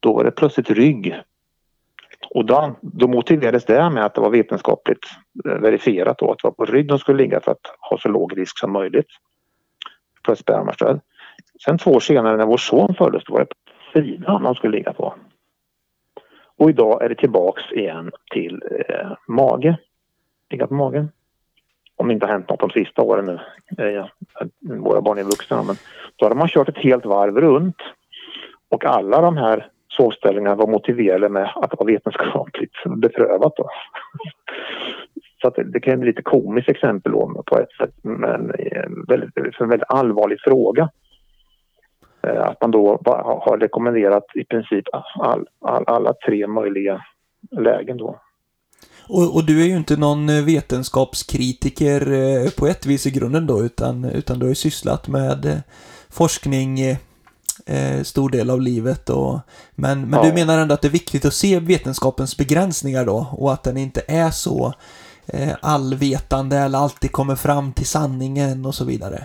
[0.00, 1.20] då var det plötsligt rygg.
[2.30, 5.06] Och då, då motiverades det med att det var vetenskapligt
[5.44, 8.08] eh, verifierat då, att det var på rygg de skulle ligga för att ha så
[8.08, 9.08] låg risk som möjligt
[10.26, 11.00] för spermastöd.
[11.64, 13.54] Sen två år senare när vår son föddes då var det på
[13.92, 15.14] sidan de skulle ligga på.
[16.56, 19.78] Och idag är det tillbaks igen till eh, mage.
[20.50, 21.08] Ligga på magen.
[22.00, 23.38] Om det inte har hänt något de sista åren nu.
[23.84, 24.06] Eh,
[24.60, 25.76] våra barn är vuxna men
[26.16, 27.76] då hade man kört ett helt varv runt.
[28.68, 33.52] Och alla de här sovställningarna var motiverade med att det var vetenskapligt beprövat.
[33.56, 33.68] Då.
[35.42, 38.88] Så att det, det kan bli lite komiskt exempel då, på ett sätt men eh,
[39.08, 40.88] väldigt, för en väldigt allvarlig fråga.
[42.22, 43.00] Eh, att man då
[43.44, 44.84] har rekommenderat i princip
[45.18, 47.00] all, all, alla tre möjliga
[47.50, 48.20] lägen då.
[49.12, 53.64] Och, och, du är ju inte någon vetenskapskritiker eh, på ett vis i grunden då,
[53.64, 55.58] utan, utan du har ju sysslat med eh,
[56.10, 56.80] forskning
[57.66, 59.10] eh, stor del av livet.
[59.10, 59.38] Och,
[59.74, 60.28] men men ja.
[60.28, 63.76] du menar ändå att det är viktigt att se vetenskapens begränsningar då och att den
[63.76, 64.74] inte är så
[65.32, 69.18] eh, allvetande eller alltid kommer fram till sanningen och så vidare?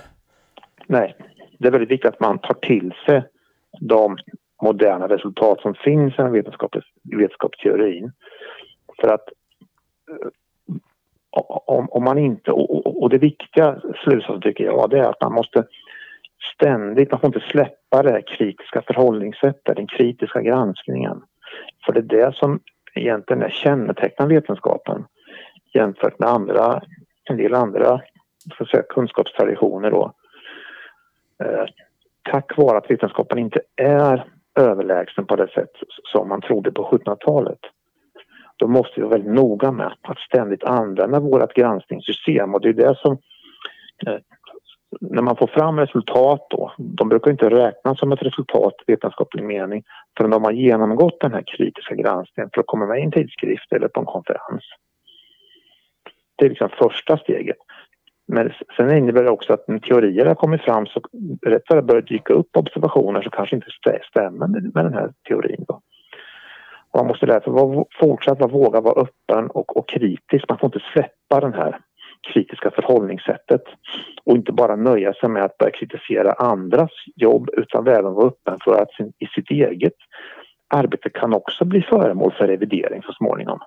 [0.87, 1.15] Nej,
[1.59, 3.23] det är väldigt viktigt att man tar till sig
[3.79, 4.17] de
[4.63, 6.23] moderna resultat som finns i
[7.17, 8.11] vetenskapsteorin.
[9.01, 9.35] För att eh,
[11.65, 15.33] om, om man inte, och, och det viktiga slutsatsen tycker jag, det är att man
[15.33, 15.67] måste
[16.55, 21.21] ständigt, man får inte släppa det kritiska förhållningssättet, den kritiska granskningen.
[21.85, 22.59] För det är det som
[22.93, 25.05] egentligen är kännetecknar vetenskapen
[25.73, 26.81] jämfört med andra,
[27.23, 28.01] en del andra
[28.71, 30.13] säga, kunskapstraditioner då.
[31.43, 31.65] Eh,
[32.31, 35.71] tack vare att vetenskapen inte är överlägsen på det sätt
[36.03, 37.59] som man trodde på 1700-talet.
[38.57, 42.73] Då måste vi vara väldigt noga med att ständigt använda vårt granskningssystem och det är
[42.73, 43.17] det som
[44.07, 44.17] eh,
[45.01, 49.43] när man får fram resultat då, de brukar inte räknas som ett resultat i vetenskaplig
[49.43, 49.83] mening
[50.17, 53.73] förrän de har genomgått den här kritiska granskningen för att komma med i en tidskrift
[53.73, 54.63] eller på en konferens.
[56.37, 57.57] Det är liksom första steget.
[58.27, 61.01] Men sen innebär det också att när teorier har kommit fram så
[61.45, 63.67] rätt vad det börjar dyka upp observationer som kanske inte
[64.09, 65.65] stämmer med den här teorin.
[65.67, 65.81] Då.
[66.95, 70.45] Man måste därför vara, fortsatt våga vara öppen och, och kritisk.
[70.49, 71.79] Man får inte släppa den här
[72.33, 73.63] kritiska förhållningssättet
[74.23, 78.57] och inte bara nöja sig med att börja kritisera andras jobb utan även vara öppen
[78.63, 79.93] för att sin, i sitt eget
[80.73, 83.59] arbete kan också bli föremål för revidering så småningom.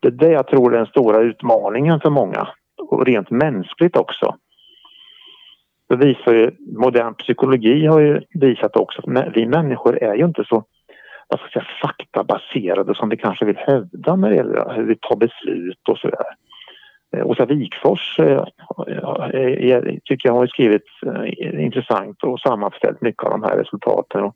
[0.00, 2.48] Det är det jag tror är den stora utmaningen för många
[2.90, 4.36] och rent mänskligt också.
[5.88, 10.44] Det visar ju, modern psykologi har ju visat också att vi människor är ju inte
[10.44, 10.64] så
[11.32, 14.96] vad ska jag säga, faktabaserade som vi kanske vill hävda när det gäller hur vi
[14.96, 16.26] tar beslut och sådär.
[17.16, 18.44] Eh, Åsa Wikfors eh,
[18.88, 20.84] eh, eh, tycker jag har skrivit
[21.58, 24.32] intressant och sammanställt mycket av de här resultaten.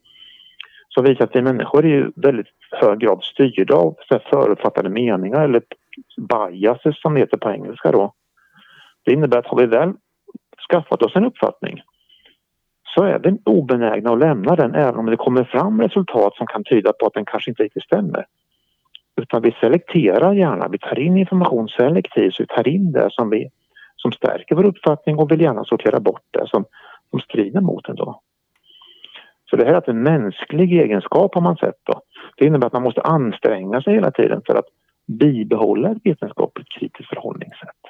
[0.89, 3.95] Som visar att vi människor är i väldigt hög grad styrda av
[4.29, 5.61] förutfattade meningar eller
[6.29, 8.13] biases som det heter på engelska då.
[9.05, 9.93] Det innebär att har vi väl
[10.69, 11.81] skaffat oss en uppfattning
[12.95, 16.63] så är vi obenägna att lämna den även om det kommer fram resultat som kan
[16.63, 18.25] tyda på att den kanske inte riktigt stämmer.
[19.21, 23.29] Utan vi selekterar gärna, vi tar in information selektivt, så vi tar in det som,
[23.29, 23.49] vi,
[23.95, 26.65] som stärker vår uppfattning och vill gärna sortera bort det som,
[27.09, 27.95] som strider mot den.
[27.95, 28.21] Då.
[29.49, 31.79] Så det här är en mänsklig egenskap har man sett.
[31.83, 32.01] Då.
[32.37, 34.67] Det innebär att man måste anstränga sig hela tiden för att
[35.07, 37.86] bibehålla ett vetenskapligt kritiskt förhållningssätt.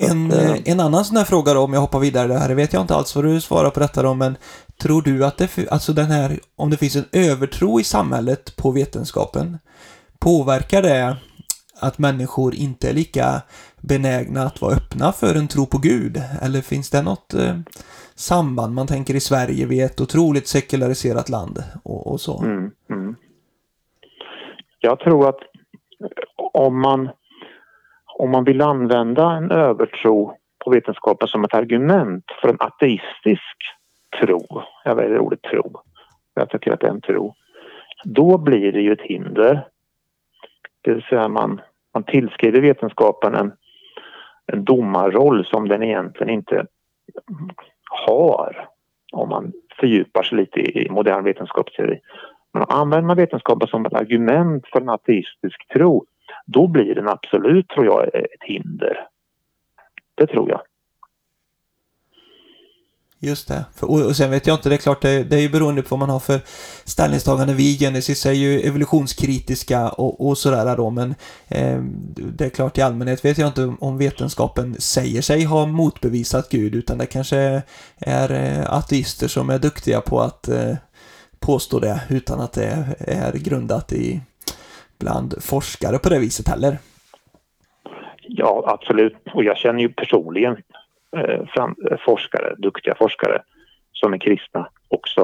[0.00, 2.54] En, att, eh, en annan sån här fråga då, om jag hoppar vidare, det här
[2.54, 4.36] vet jag inte alls vad du svarar på detta då, men
[4.82, 8.70] tror du att det, alltså den här, om det finns en övertro i samhället på
[8.70, 9.58] vetenskapen,
[10.18, 11.16] påverkar det
[11.80, 13.42] att människor inte är lika
[13.80, 16.22] benägna att vara öppna för en tro på Gud?
[16.42, 17.56] Eller finns det något eh,
[18.14, 18.74] samband?
[18.74, 22.42] Man tänker i Sverige, vi är ett otroligt sekulariserat land och, och så.
[22.42, 23.16] Mm, mm.
[24.80, 25.38] Jag tror att
[26.52, 27.08] om man,
[28.22, 33.56] om man vill använda en övertro på vetenskapen som ett argument för en ateistisk
[34.20, 35.72] tro, jag väljer ordet tro,
[36.34, 37.34] jag tycker att det är en tro,
[38.04, 39.66] då blir det ju ett hinder.
[40.82, 41.60] Det vill säga man,
[41.94, 43.52] man tillskriver vetenskapen en,
[44.46, 46.66] en domarroll som den egentligen inte
[48.06, 48.68] har
[49.12, 52.00] om man fördjupar sig lite i modern vetenskapsteori.
[52.52, 56.06] Men använder man vetenskapen som ett argument för en ateistisk tro,
[56.46, 59.06] då blir den absolut, tror jag, ett hinder.
[60.14, 60.60] Det tror jag.
[63.24, 63.64] Just det.
[63.80, 66.10] och, sen vet jag inte, det är klart, det, är ju beroende på vad man
[66.10, 66.40] har för
[66.84, 67.54] ställningstagande.
[67.54, 71.14] Vi i Genesis är ju evolutionskritiska och, och sådär då, men
[71.48, 71.82] eh,
[72.14, 76.74] det är klart i allmänhet vet jag inte om vetenskapen säger sig ha motbevisat Gud,
[76.74, 77.62] utan det kanske
[77.98, 80.74] är eh, ateister som är duktiga på att eh,
[81.38, 84.20] påstå det utan att det är grundat i
[85.02, 86.78] bland forskare på det viset heller.
[88.22, 89.16] Ja, absolut.
[89.34, 90.56] Och jag känner ju personligen
[91.16, 93.42] eh, fram, eh, forskare, duktiga forskare
[93.92, 95.22] som är kristna också.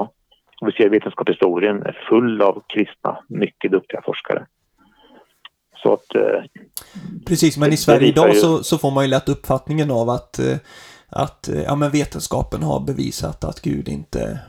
[0.61, 4.47] Och vi ser vetenskapshistorien är full av kristna, mycket duktiga forskare.
[5.83, 6.15] Så att...
[6.15, 6.43] Eh,
[7.27, 8.41] Precis, men i Sverige idag ju...
[8.41, 10.57] så, så, får man ju lätt uppfattningen av att, eh,
[11.09, 14.41] att eh, ja, men vetenskapen har bevisat att Gud inte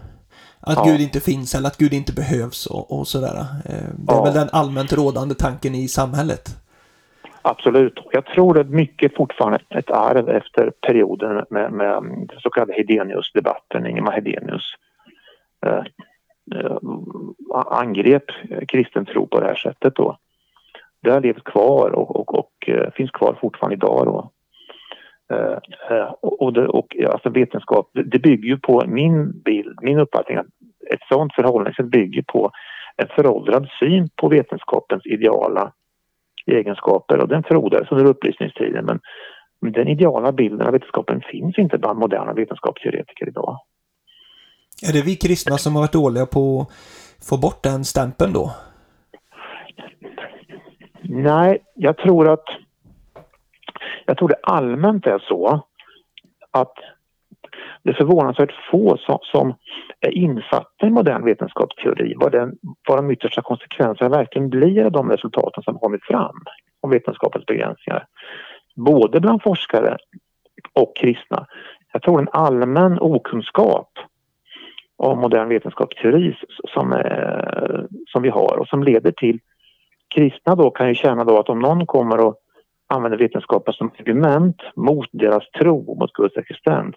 [0.61, 0.83] att ja.
[0.83, 3.35] Gud inte finns eller att Gud inte behövs och, och sådär.
[3.65, 4.23] Eh, det är ja.
[4.23, 6.49] väl den allmänt rådande tanken i samhället.
[7.41, 7.99] Absolut.
[8.11, 13.85] Jag tror att mycket fortfarande ett arv efter perioden med, med den så kallade Hedenius-debatten,
[13.85, 14.73] Ingemar Hedenius
[15.65, 15.83] eh,
[16.55, 16.77] eh,
[17.51, 18.23] angrep
[18.67, 20.17] kristen tro på det här sättet då.
[21.01, 24.31] Det har levt kvar och, och, och eh, finns kvar fortfarande idag då.
[25.33, 25.57] Eh,
[25.97, 30.45] eh, och, det, och alltså vetenskap, det bygger ju på min bild, min uppfattning att
[30.93, 32.51] ett sådant förhållningssätt bygger på
[32.97, 35.71] en föråldrad syn på vetenskapens ideala
[36.45, 38.99] egenskaper och den frodades under upplysningstiden men
[39.71, 43.59] den ideala bilden av vetenskapen finns inte bland moderna vetenskapsteoretiker idag.
[44.89, 48.51] Är det vi kristna som har varit dåliga på att få bort den stämpeln då?
[51.01, 52.45] Nej, jag tror att
[54.09, 55.65] jag tror det allmänt är så
[56.51, 56.73] att
[57.83, 59.53] det är förvånansvärt få som, som
[59.99, 65.09] är insatta i modern vetenskapsteori, vad, den, vad de yttersta konsekvenserna verkligen blir av de
[65.11, 66.35] resultaten som kommit fram
[66.81, 68.05] om vetenskapens begränsningar.
[68.75, 69.97] Både bland forskare
[70.73, 71.45] och kristna.
[71.93, 73.89] Jag tror en allmän okunskap
[74.97, 76.35] om modern vetenskapsteori
[76.73, 79.39] som, eh, som vi har och som leder till
[80.15, 82.35] kristna då kan ju känna då att om någon kommer och
[82.89, 86.95] använder vetenskapen som argument mot deras tro, mot Guds existens.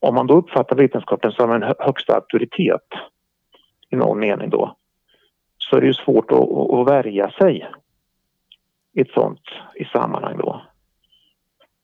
[0.00, 2.88] Om man då uppfattar vetenskapen som en högsta auktoritet
[3.90, 4.76] i någon mening då
[5.58, 7.70] så är det ju svårt att, att värja sig
[8.92, 9.42] i ett sånt
[9.74, 10.62] i sammanhang då.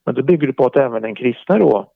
[0.04, 1.92] Men då bygger det på att även den kristna då,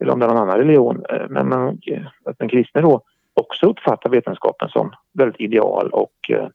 [0.00, 3.02] eller om det är någon annan religion, eh, men, eh, att den kristna då
[3.34, 6.48] också uppfattar vetenskapen som väldigt ideal och eh,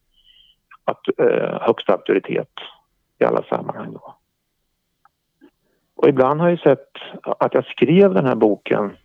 [0.84, 1.02] att,
[1.62, 2.50] högsta auktoritet
[3.20, 3.94] i alla sammanhang.
[3.94, 4.16] Då.
[5.96, 6.90] Och ibland har jag sett
[7.24, 8.98] att jag skrev den här boken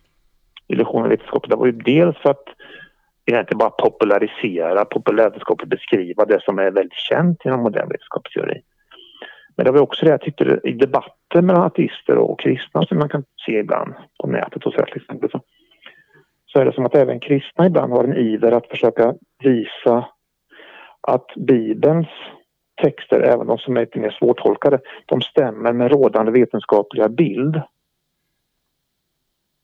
[0.67, 1.49] Illusion och vetenskap.
[1.49, 2.45] Det var ju dels för att
[3.25, 8.61] egentligen bara popularisera, populärvetenskapligt beskriva det som är väldigt känt inom modern vetenskapsteori.
[9.55, 13.09] Men det var också det jag tyckte i debatter mellan ateister och kristna som man
[13.09, 15.41] kan se ibland på nätet och så här till exempel så,
[16.45, 20.07] så är det som att även kristna ibland har en iver att försöka visa
[21.01, 22.07] att Bibelns
[22.81, 27.61] texter, även de som är lite mer svårtolkade, de stämmer med rådande vetenskapliga bild.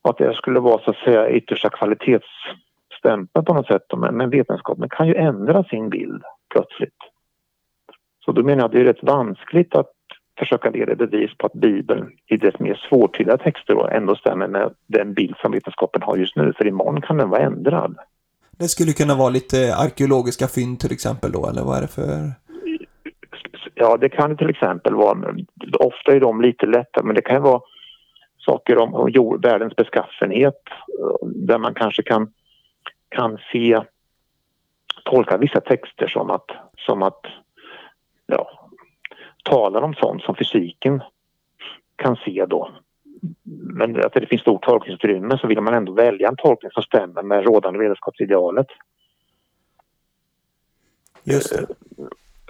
[0.01, 3.85] Och att det skulle vara så att säga yttersta kvalitetsstämpel på något sätt.
[4.11, 6.97] Men vetenskapen kan ju ändra sin bild plötsligt.
[8.25, 9.91] Så då menar jag att det är rätt vanskligt att
[10.39, 14.73] försöka leda bevis på att Bibeln i dess mer svårtydliga texter då ändå stämmer med
[14.87, 16.53] den bild som vetenskapen har just nu.
[16.57, 17.95] För imorgon kan den vara ändrad.
[18.51, 22.31] Det skulle kunna vara lite arkeologiska fynd till exempel då, eller vad är det för?
[23.81, 25.35] Ja, det kan till exempel vara.
[25.79, 27.61] Ofta är de lite lätta, men det kan vara
[28.37, 30.61] saker om, om jord, världens beskaffenhet
[30.99, 32.33] eh, där man kanske kan,
[33.09, 33.81] kan se,
[35.05, 37.25] tolka vissa texter som att, som att
[38.25, 38.49] ja,
[39.43, 41.01] talar om sånt som fysiken
[41.95, 42.71] kan se då.
[43.75, 47.23] Men att det finns stort tolkningsutrymme så vill man ändå välja en tolkning som stämmer
[47.23, 48.67] med rådande vetenskapsidealet.
[51.23, 51.67] Just det.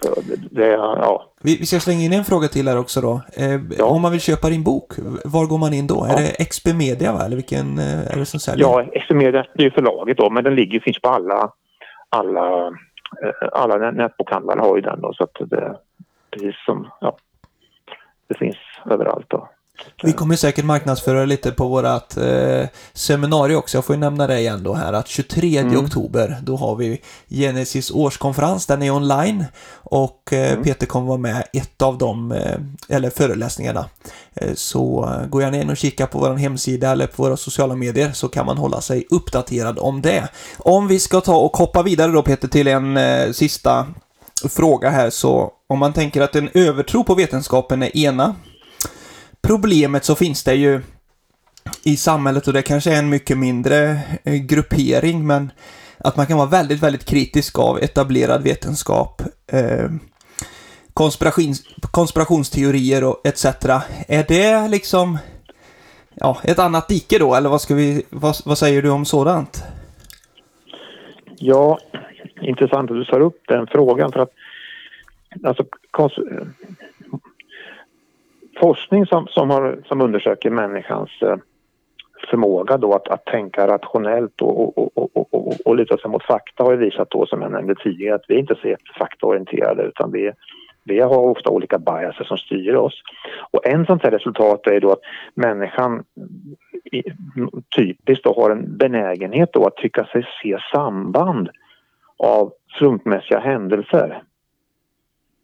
[0.02, 1.34] Det, det, ja.
[1.42, 3.22] Vi, vi ska slänga in en fråga till här också då.
[3.38, 3.86] Eh, Ja.
[3.86, 4.94] Om man vill köpa din bok,
[5.26, 6.06] var går man in då?
[6.10, 6.14] Ja.
[6.20, 7.26] Är det XP Media va?
[7.26, 8.66] Eller vilken eh, är det som säljer?
[8.68, 11.52] Ja, Exemedia det är ju förlaget då men den ligger, finns på alla,
[12.10, 15.76] alla, eh, alla nä- nätbokhandlare har ju den då så att det
[16.32, 17.18] precis som, ja,
[18.30, 18.58] det finns
[18.92, 19.50] överallt då.
[20.04, 23.78] Vi kommer säkert marknadsföra lite på vårat eh, seminarium också.
[23.78, 25.78] Jag får ju nämna det igen då här att 23 Mm.
[25.86, 28.66] oktober då har vi Genesis årskonferens.
[28.66, 30.64] Den är online och eh, Mm.
[30.64, 32.58] Peter kommer vara med ett av de, eh,
[32.90, 33.86] eller föreläsningarna.
[34.36, 37.76] Eh, så eh, gå gärna in och kika på vår hemsida eller på våra sociala
[37.76, 40.28] medier så kan man hålla sig uppdaterad om det.
[40.58, 43.88] Om vi ska ta och hoppa vidare då Peter till en eh, sista
[44.50, 48.36] fråga här så om man tänker att en övertro på vetenskapen är ena
[49.42, 50.82] problemet så finns det ju
[51.84, 55.52] i samhället och det kanske är en mycket mindre eh, gruppering men
[55.98, 59.22] att man kan vara väldigt, väldigt kritisk av etablerad vetenskap.
[59.52, 59.90] Eh,
[60.94, 63.46] konspirations, konspirationsteorier och etc.
[64.08, 65.18] Är det liksom
[66.16, 69.64] ja, ett annat dike då eller vad ska vi, vad, vad säger du om sådant?
[71.38, 71.80] Ja,
[72.42, 74.32] intressant att du tar upp den frågan för att
[75.44, 75.66] alltså,
[78.62, 81.36] forskning som, som, har, som undersöker människans eh,
[82.30, 86.24] förmåga då att, att tänka rationellt och, och, och, och, och, och luta sig mot
[86.24, 89.84] fakta har ju visat då som jag nämnde tidigare att vi inte är så faktaorienterade.
[89.84, 90.32] utan vi,
[90.84, 93.02] vi har ofta olika biaser som styr oss.
[93.52, 95.02] Och en sånt här resultat är då att
[95.36, 96.04] människan
[96.92, 97.04] i,
[97.78, 101.50] typiskt då har en benägenhet då att tycka sig se samband
[102.18, 104.24] av slumpmässiga händelser.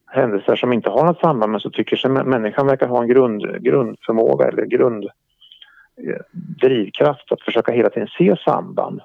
[0.08, 3.64] Händelser som inte har något samband men så tycker sig människan verkar ha en grund,
[3.64, 5.04] grundförmåga eller grund
[5.98, 6.22] eh,
[6.62, 9.02] drivkraft att försöka hela tiden se samband.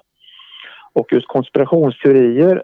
[0.93, 2.63] Och just konspirationsteorier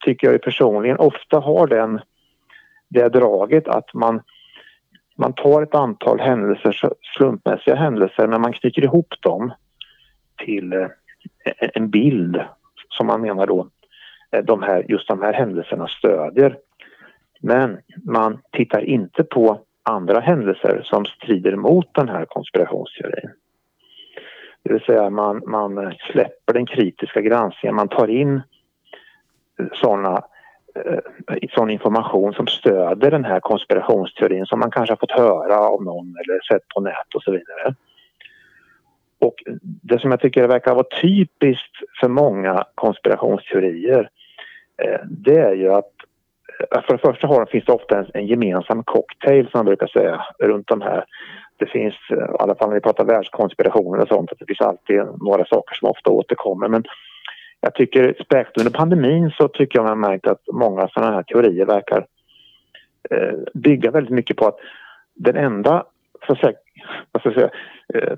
[0.00, 2.00] tycker jag ju personligen ofta har den,
[2.88, 4.22] det draget att man,
[5.16, 9.52] man tar ett antal händelser, slumpmässiga händelser, men man knyter ihop dem
[10.44, 10.88] till eh,
[11.58, 12.44] en bild
[12.88, 13.68] som man menar då
[14.32, 16.58] eh, de här, just de här händelserna stödjer.
[17.40, 23.30] Men man tittar inte på andra händelser som strider mot den här konspirationsteorin.
[24.62, 28.42] Det vill säga man, man släpper den kritiska granskningen, man tar in
[29.72, 30.22] såna,
[30.74, 35.84] eh, sån information som stöder den här konspirationsteorin som man kanske har fått höra av
[35.84, 37.74] någon eller sett på nät och så vidare.
[39.18, 44.10] Och det som jag tycker verkar vara typiskt för många konspirationsteorier
[44.82, 45.92] eh, det är ju att
[46.60, 49.86] Eh, för det första har, finns det ofta en, en gemensam cocktail som man brukar
[49.86, 51.04] säga runt de här.
[51.56, 54.60] Det finns, eh, i alla fall när vi pratar världskonspirationer och sånt, att det finns
[54.60, 56.68] alltid några saker som ofta återkommer.
[56.68, 56.84] Men
[57.60, 61.22] jag tycker, speciellt under pandemin så tycker jag man har märkt att många sådana här
[61.22, 62.06] teorier verkar
[63.10, 64.58] eh, bygga väldigt mycket på att
[65.14, 65.84] den enda
[66.26, 66.52] så att säga,
[67.12, 67.50] vad ska jag säga,
[67.94, 68.16] eh,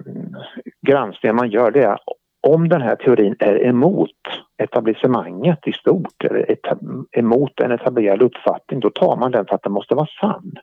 [0.82, 1.99] granskningen man gör det är
[2.47, 4.11] om den här teorin är emot
[4.59, 9.62] etablissemanget i stort eller etab- emot en etablerad uppfattning då tar man den för att
[9.62, 10.55] den måste vara sann.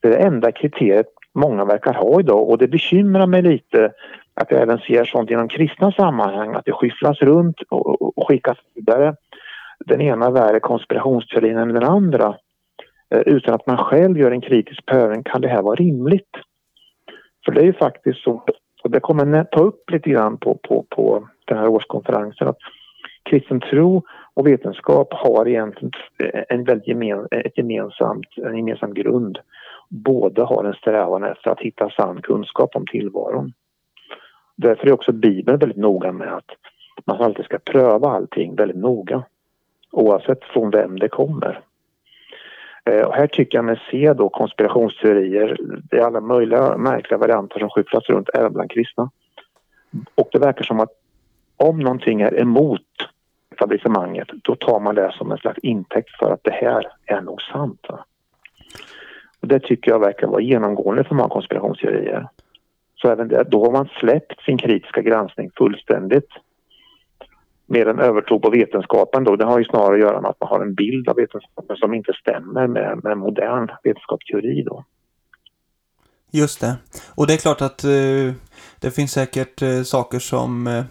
[0.00, 3.92] Det är det enda kriteriet många verkar ha idag och det bekymrar mig lite
[4.34, 8.58] att jag även ser sånt inom kristna sammanhang att det skyfflas runt och, och, skickas
[8.74, 9.16] vidare
[9.86, 12.36] den ena värre konspirationsteorin än den andra
[13.14, 15.22] eh, utan att man själv gör en kritisk prövning.
[15.22, 16.36] Kan det här vara rimligt?
[17.44, 18.44] För det är ju faktiskt så,
[18.82, 22.58] och det kommer jag ta upp lite grann på, på, på den här årskonferensen, att
[23.22, 24.02] kristen tro
[24.34, 25.92] och vetenskap har egentligen
[26.48, 29.38] en väldigt gemen, ett gemensamt, en gemensam grund.
[29.88, 33.52] Båda har en strävan efter att hitta sann kunskap om tillvaron.
[34.56, 36.50] Därför är också Bibeln väldigt noga med att
[37.04, 39.22] man alltid ska pröva allting väldigt noga
[39.90, 41.60] oavsett från vem det kommer.
[42.84, 45.56] Eh, och här tycker jag mig se då konspirationsteorier,
[45.92, 49.10] i alla möjliga märkliga varianter som skyfflas runt även bland kristna.
[50.14, 50.92] Och det verkar som att
[51.56, 52.82] om någonting är emot
[53.54, 57.42] etablissemanget då tar man det som en slags intäkt för att det här är nog
[57.42, 57.86] sant.
[59.40, 62.28] Och det tycker jag verkar vara genomgående för många konspirationsteorier.
[62.94, 66.28] Så även där, då har man släppt sin kritiska granskning fullständigt.
[67.72, 70.48] Mer en övertro på vetenskapen då, det har ju snarare att göra med att man
[70.48, 74.84] har en bild av vetenskapen som inte stämmer med, med modern vetenskapsteori då.
[76.30, 76.76] Just det.
[77.14, 78.32] Och det är klart att eh,
[78.80, 80.84] det finns säkert eh, saker som eh,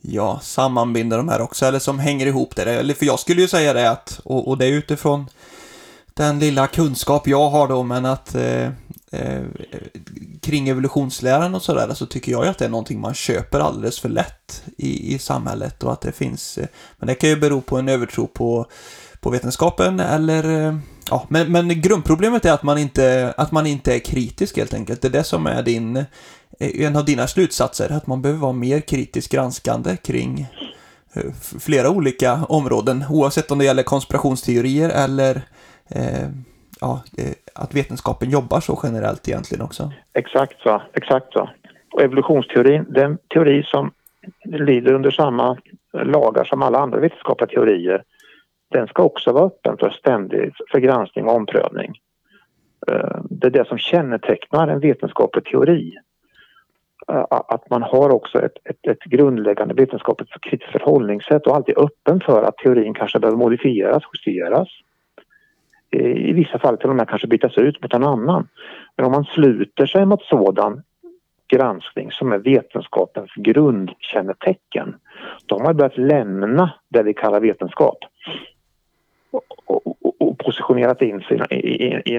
[0.00, 2.62] ja, sammanbinder de här också, eller som hänger ihop det.
[2.62, 5.26] Eller för jag skulle ju säga det att, och, och det är utifrån
[6.14, 8.64] den lilla kunskap jag har då, men att eh,
[9.12, 9.42] eh,
[10.40, 14.00] kring evolutionsläran och sådär så tycker jag ju att det är någonting man köper alldeles
[14.00, 16.66] för lätt i, i samhället och att det finns, eh,
[16.98, 18.66] men det kan ju bero på en övertro på,
[19.20, 20.78] på vetenskapen eller eh,
[21.10, 25.02] Ja, men, men grundproblemet är att man, inte, att man inte är kritisk helt enkelt.
[25.02, 26.04] Det är det som är din, eh,
[26.58, 30.46] en av dina slutsatser, att man behöver vara mer kritiskt granskande kring
[31.12, 31.22] eh,
[31.60, 35.42] flera olika områden, oavsett om det gäller konspirationsteorier eller eh,
[35.90, 36.28] Eh,
[36.80, 39.92] ja, eh, att vetenskapen jobbar så generellt egentligen också.
[40.12, 41.50] Exakt så, exakt så.
[41.92, 43.92] Och evolutionsteorin, den teori som
[44.44, 45.58] lyder under samma
[45.92, 48.02] lagar som alla andra vetenskapliga teorier,
[48.70, 51.98] den ska också vara öppen för ständig för granskning och omprövning.
[52.86, 55.92] Eh, det är det som kännetecknar en vetenskaplig teori.
[57.28, 62.42] Att man har också ett, ett, ett grundläggande vetenskapligt kritiskt förhållningssätt och alltid öppen för
[62.42, 64.68] att teorin kanske behöver modifieras, justeras.
[66.02, 68.48] I vissa fall till och med kanske bytas ut mot en annan.
[68.96, 70.82] Men om man sluter sig mot sådan
[71.48, 74.96] granskning som är vetenskapens grundkännetecken,
[75.46, 77.98] då har man börjat lämna det vi kallar vetenskap
[79.30, 82.14] och, och, och positionerat in sig i, i, i,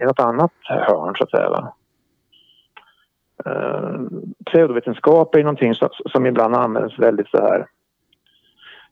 [0.00, 1.72] i, något annat hörn så att säga.
[3.46, 4.00] Uh,
[4.46, 7.66] pseudovetenskap är någonting som, som ibland används väldigt så här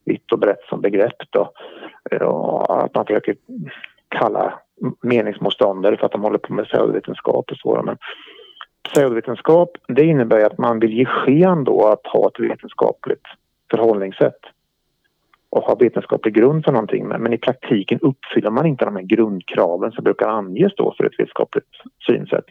[0.05, 1.53] vitt och brett som begrepp då.
[2.68, 3.37] Att man försöker
[4.19, 4.61] kalla
[5.03, 7.83] meningsmotståndare för att de håller på med pseudovetenskap och så.
[7.85, 7.97] Men
[8.89, 13.27] pseudovetenskap det innebär ju att man vill ge sken då att ha ett vetenskapligt
[13.71, 14.41] förhållningssätt
[15.51, 19.93] och ha vetenskaplig grund för någonting men i praktiken uppfyller man inte de här grundkraven
[19.93, 21.69] som brukar anges då för ett vetenskapligt
[22.07, 22.45] synsätt.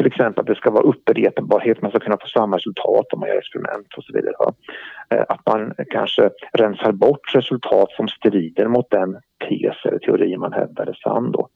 [0.00, 3.28] Till exempel att det ska vara upprepbarhet, man ska kunna få samma resultat om man
[3.28, 4.34] gör experiment och så vidare.
[4.38, 4.52] Va?
[5.10, 10.52] Eh, att man kanske rensar bort resultat som strider mot den tes eller teori man
[10.52, 11.48] hävdar är sann då.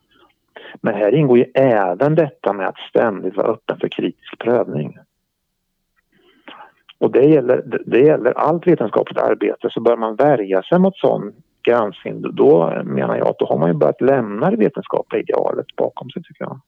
[0.81, 4.99] Men här ingår ju även detta med att ständigt vara öppen för kritisk prövning.
[6.99, 11.33] Och det gäller, det gäller allt vetenskapligt arbete så bör man värja sig mot sån
[11.63, 16.11] granskning då menar jag att då har man ju börjat lämna det vetenskapliga idealet bakom
[16.11, 16.61] sig tycker jag.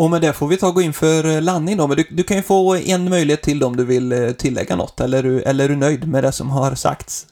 [0.00, 2.04] Och med det får vi ta och gå in för eh, landning då, men du,
[2.10, 5.64] du kan ju få en möjlighet till om du vill eh, tillägga något, eller, eller
[5.64, 7.26] är du nöjd med det som har sagts?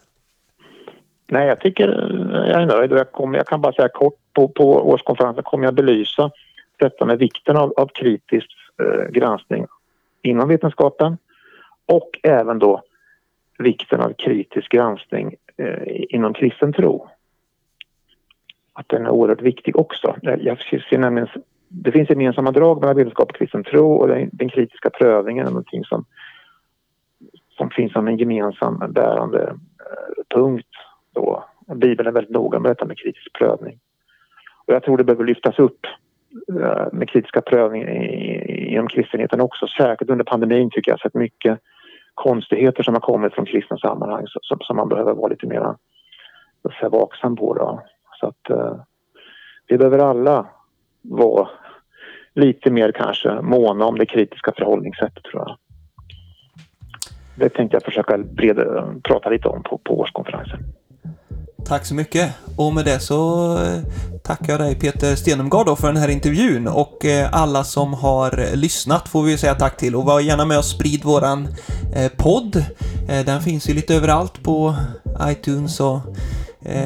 [1.26, 4.14] Nej, jag tycker eh, jag är nöjd och jag, kommer, jag kan bara säga kort
[4.32, 6.30] på, på årskonferensen kommer jag belysa
[6.76, 8.48] detta med vikten av, av kritisk
[8.82, 9.66] eh, granskning
[10.22, 11.18] inom vetenskapen
[11.86, 12.82] och även då
[13.58, 17.08] vikten av kritisk granskning eh, inom kristen tro.
[18.72, 20.16] Att den är oerhört viktig också.
[20.22, 20.58] Jag
[20.90, 21.28] ser nämligen,
[21.68, 25.50] det finns gemensamma drag mellan vetenskap och kristen tro och den, den kritiska prövningen är
[25.50, 26.04] någonting som,
[27.56, 30.68] som finns som en gemensam bärande eh, punkt.
[31.14, 31.44] Då.
[31.74, 33.78] Bibeln är väldigt noga med detta med kritisk prövning.
[34.66, 35.86] Och jag tror det behöver lyftas upp
[36.48, 37.88] Eh, med kritiska prövningar
[38.48, 39.66] inom kristenheten också.
[39.66, 41.58] Särskilt under pandemin tycker jag sett mycket
[42.14, 45.74] konstigheter som har kommit från kristna sammanhang som, som man behöver vara lite mer
[46.90, 47.54] vaksam på.
[47.54, 47.82] Då.
[48.20, 48.76] Så att eh,
[49.66, 50.46] vi behöver alla
[51.10, 51.48] vara
[52.34, 55.56] lite mer kanske måna om det kritiska förhållningssättet tror jag.
[57.34, 60.58] Det tänkte jag försöka breda, prata lite om på, på årskonferensen.
[61.66, 62.32] Tack så mycket.
[62.56, 63.82] Och med det så eh,
[64.22, 69.08] tackar jag dig Peter Stenemgard för den här intervjun och eh, alla som har lyssnat
[69.08, 71.48] får vi säga tack till och var gärna med och sprid våran
[71.96, 72.64] eh, podd.
[73.26, 74.74] Den finns ju lite överallt på
[75.28, 76.00] iTunes och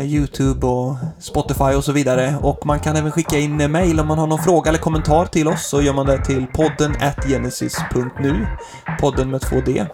[0.02, 2.34] Youtube och Spotify och så vidare.
[2.42, 5.48] Och man kan även skicka in mail om man har någon fråga eller kommentar till
[5.48, 6.94] oss så gör man det till podden
[7.28, 8.46] genesis.nu.
[9.00, 9.86] Podden med två D.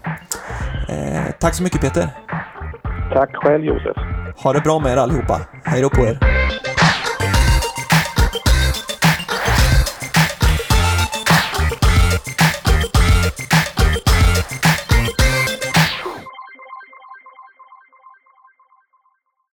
[1.40, 2.08] Tack så mycket Peter.
[3.12, 3.96] Tack själv Josef.
[4.42, 5.40] Ha det bra med er allihopa.
[5.64, 6.18] Hej då på er.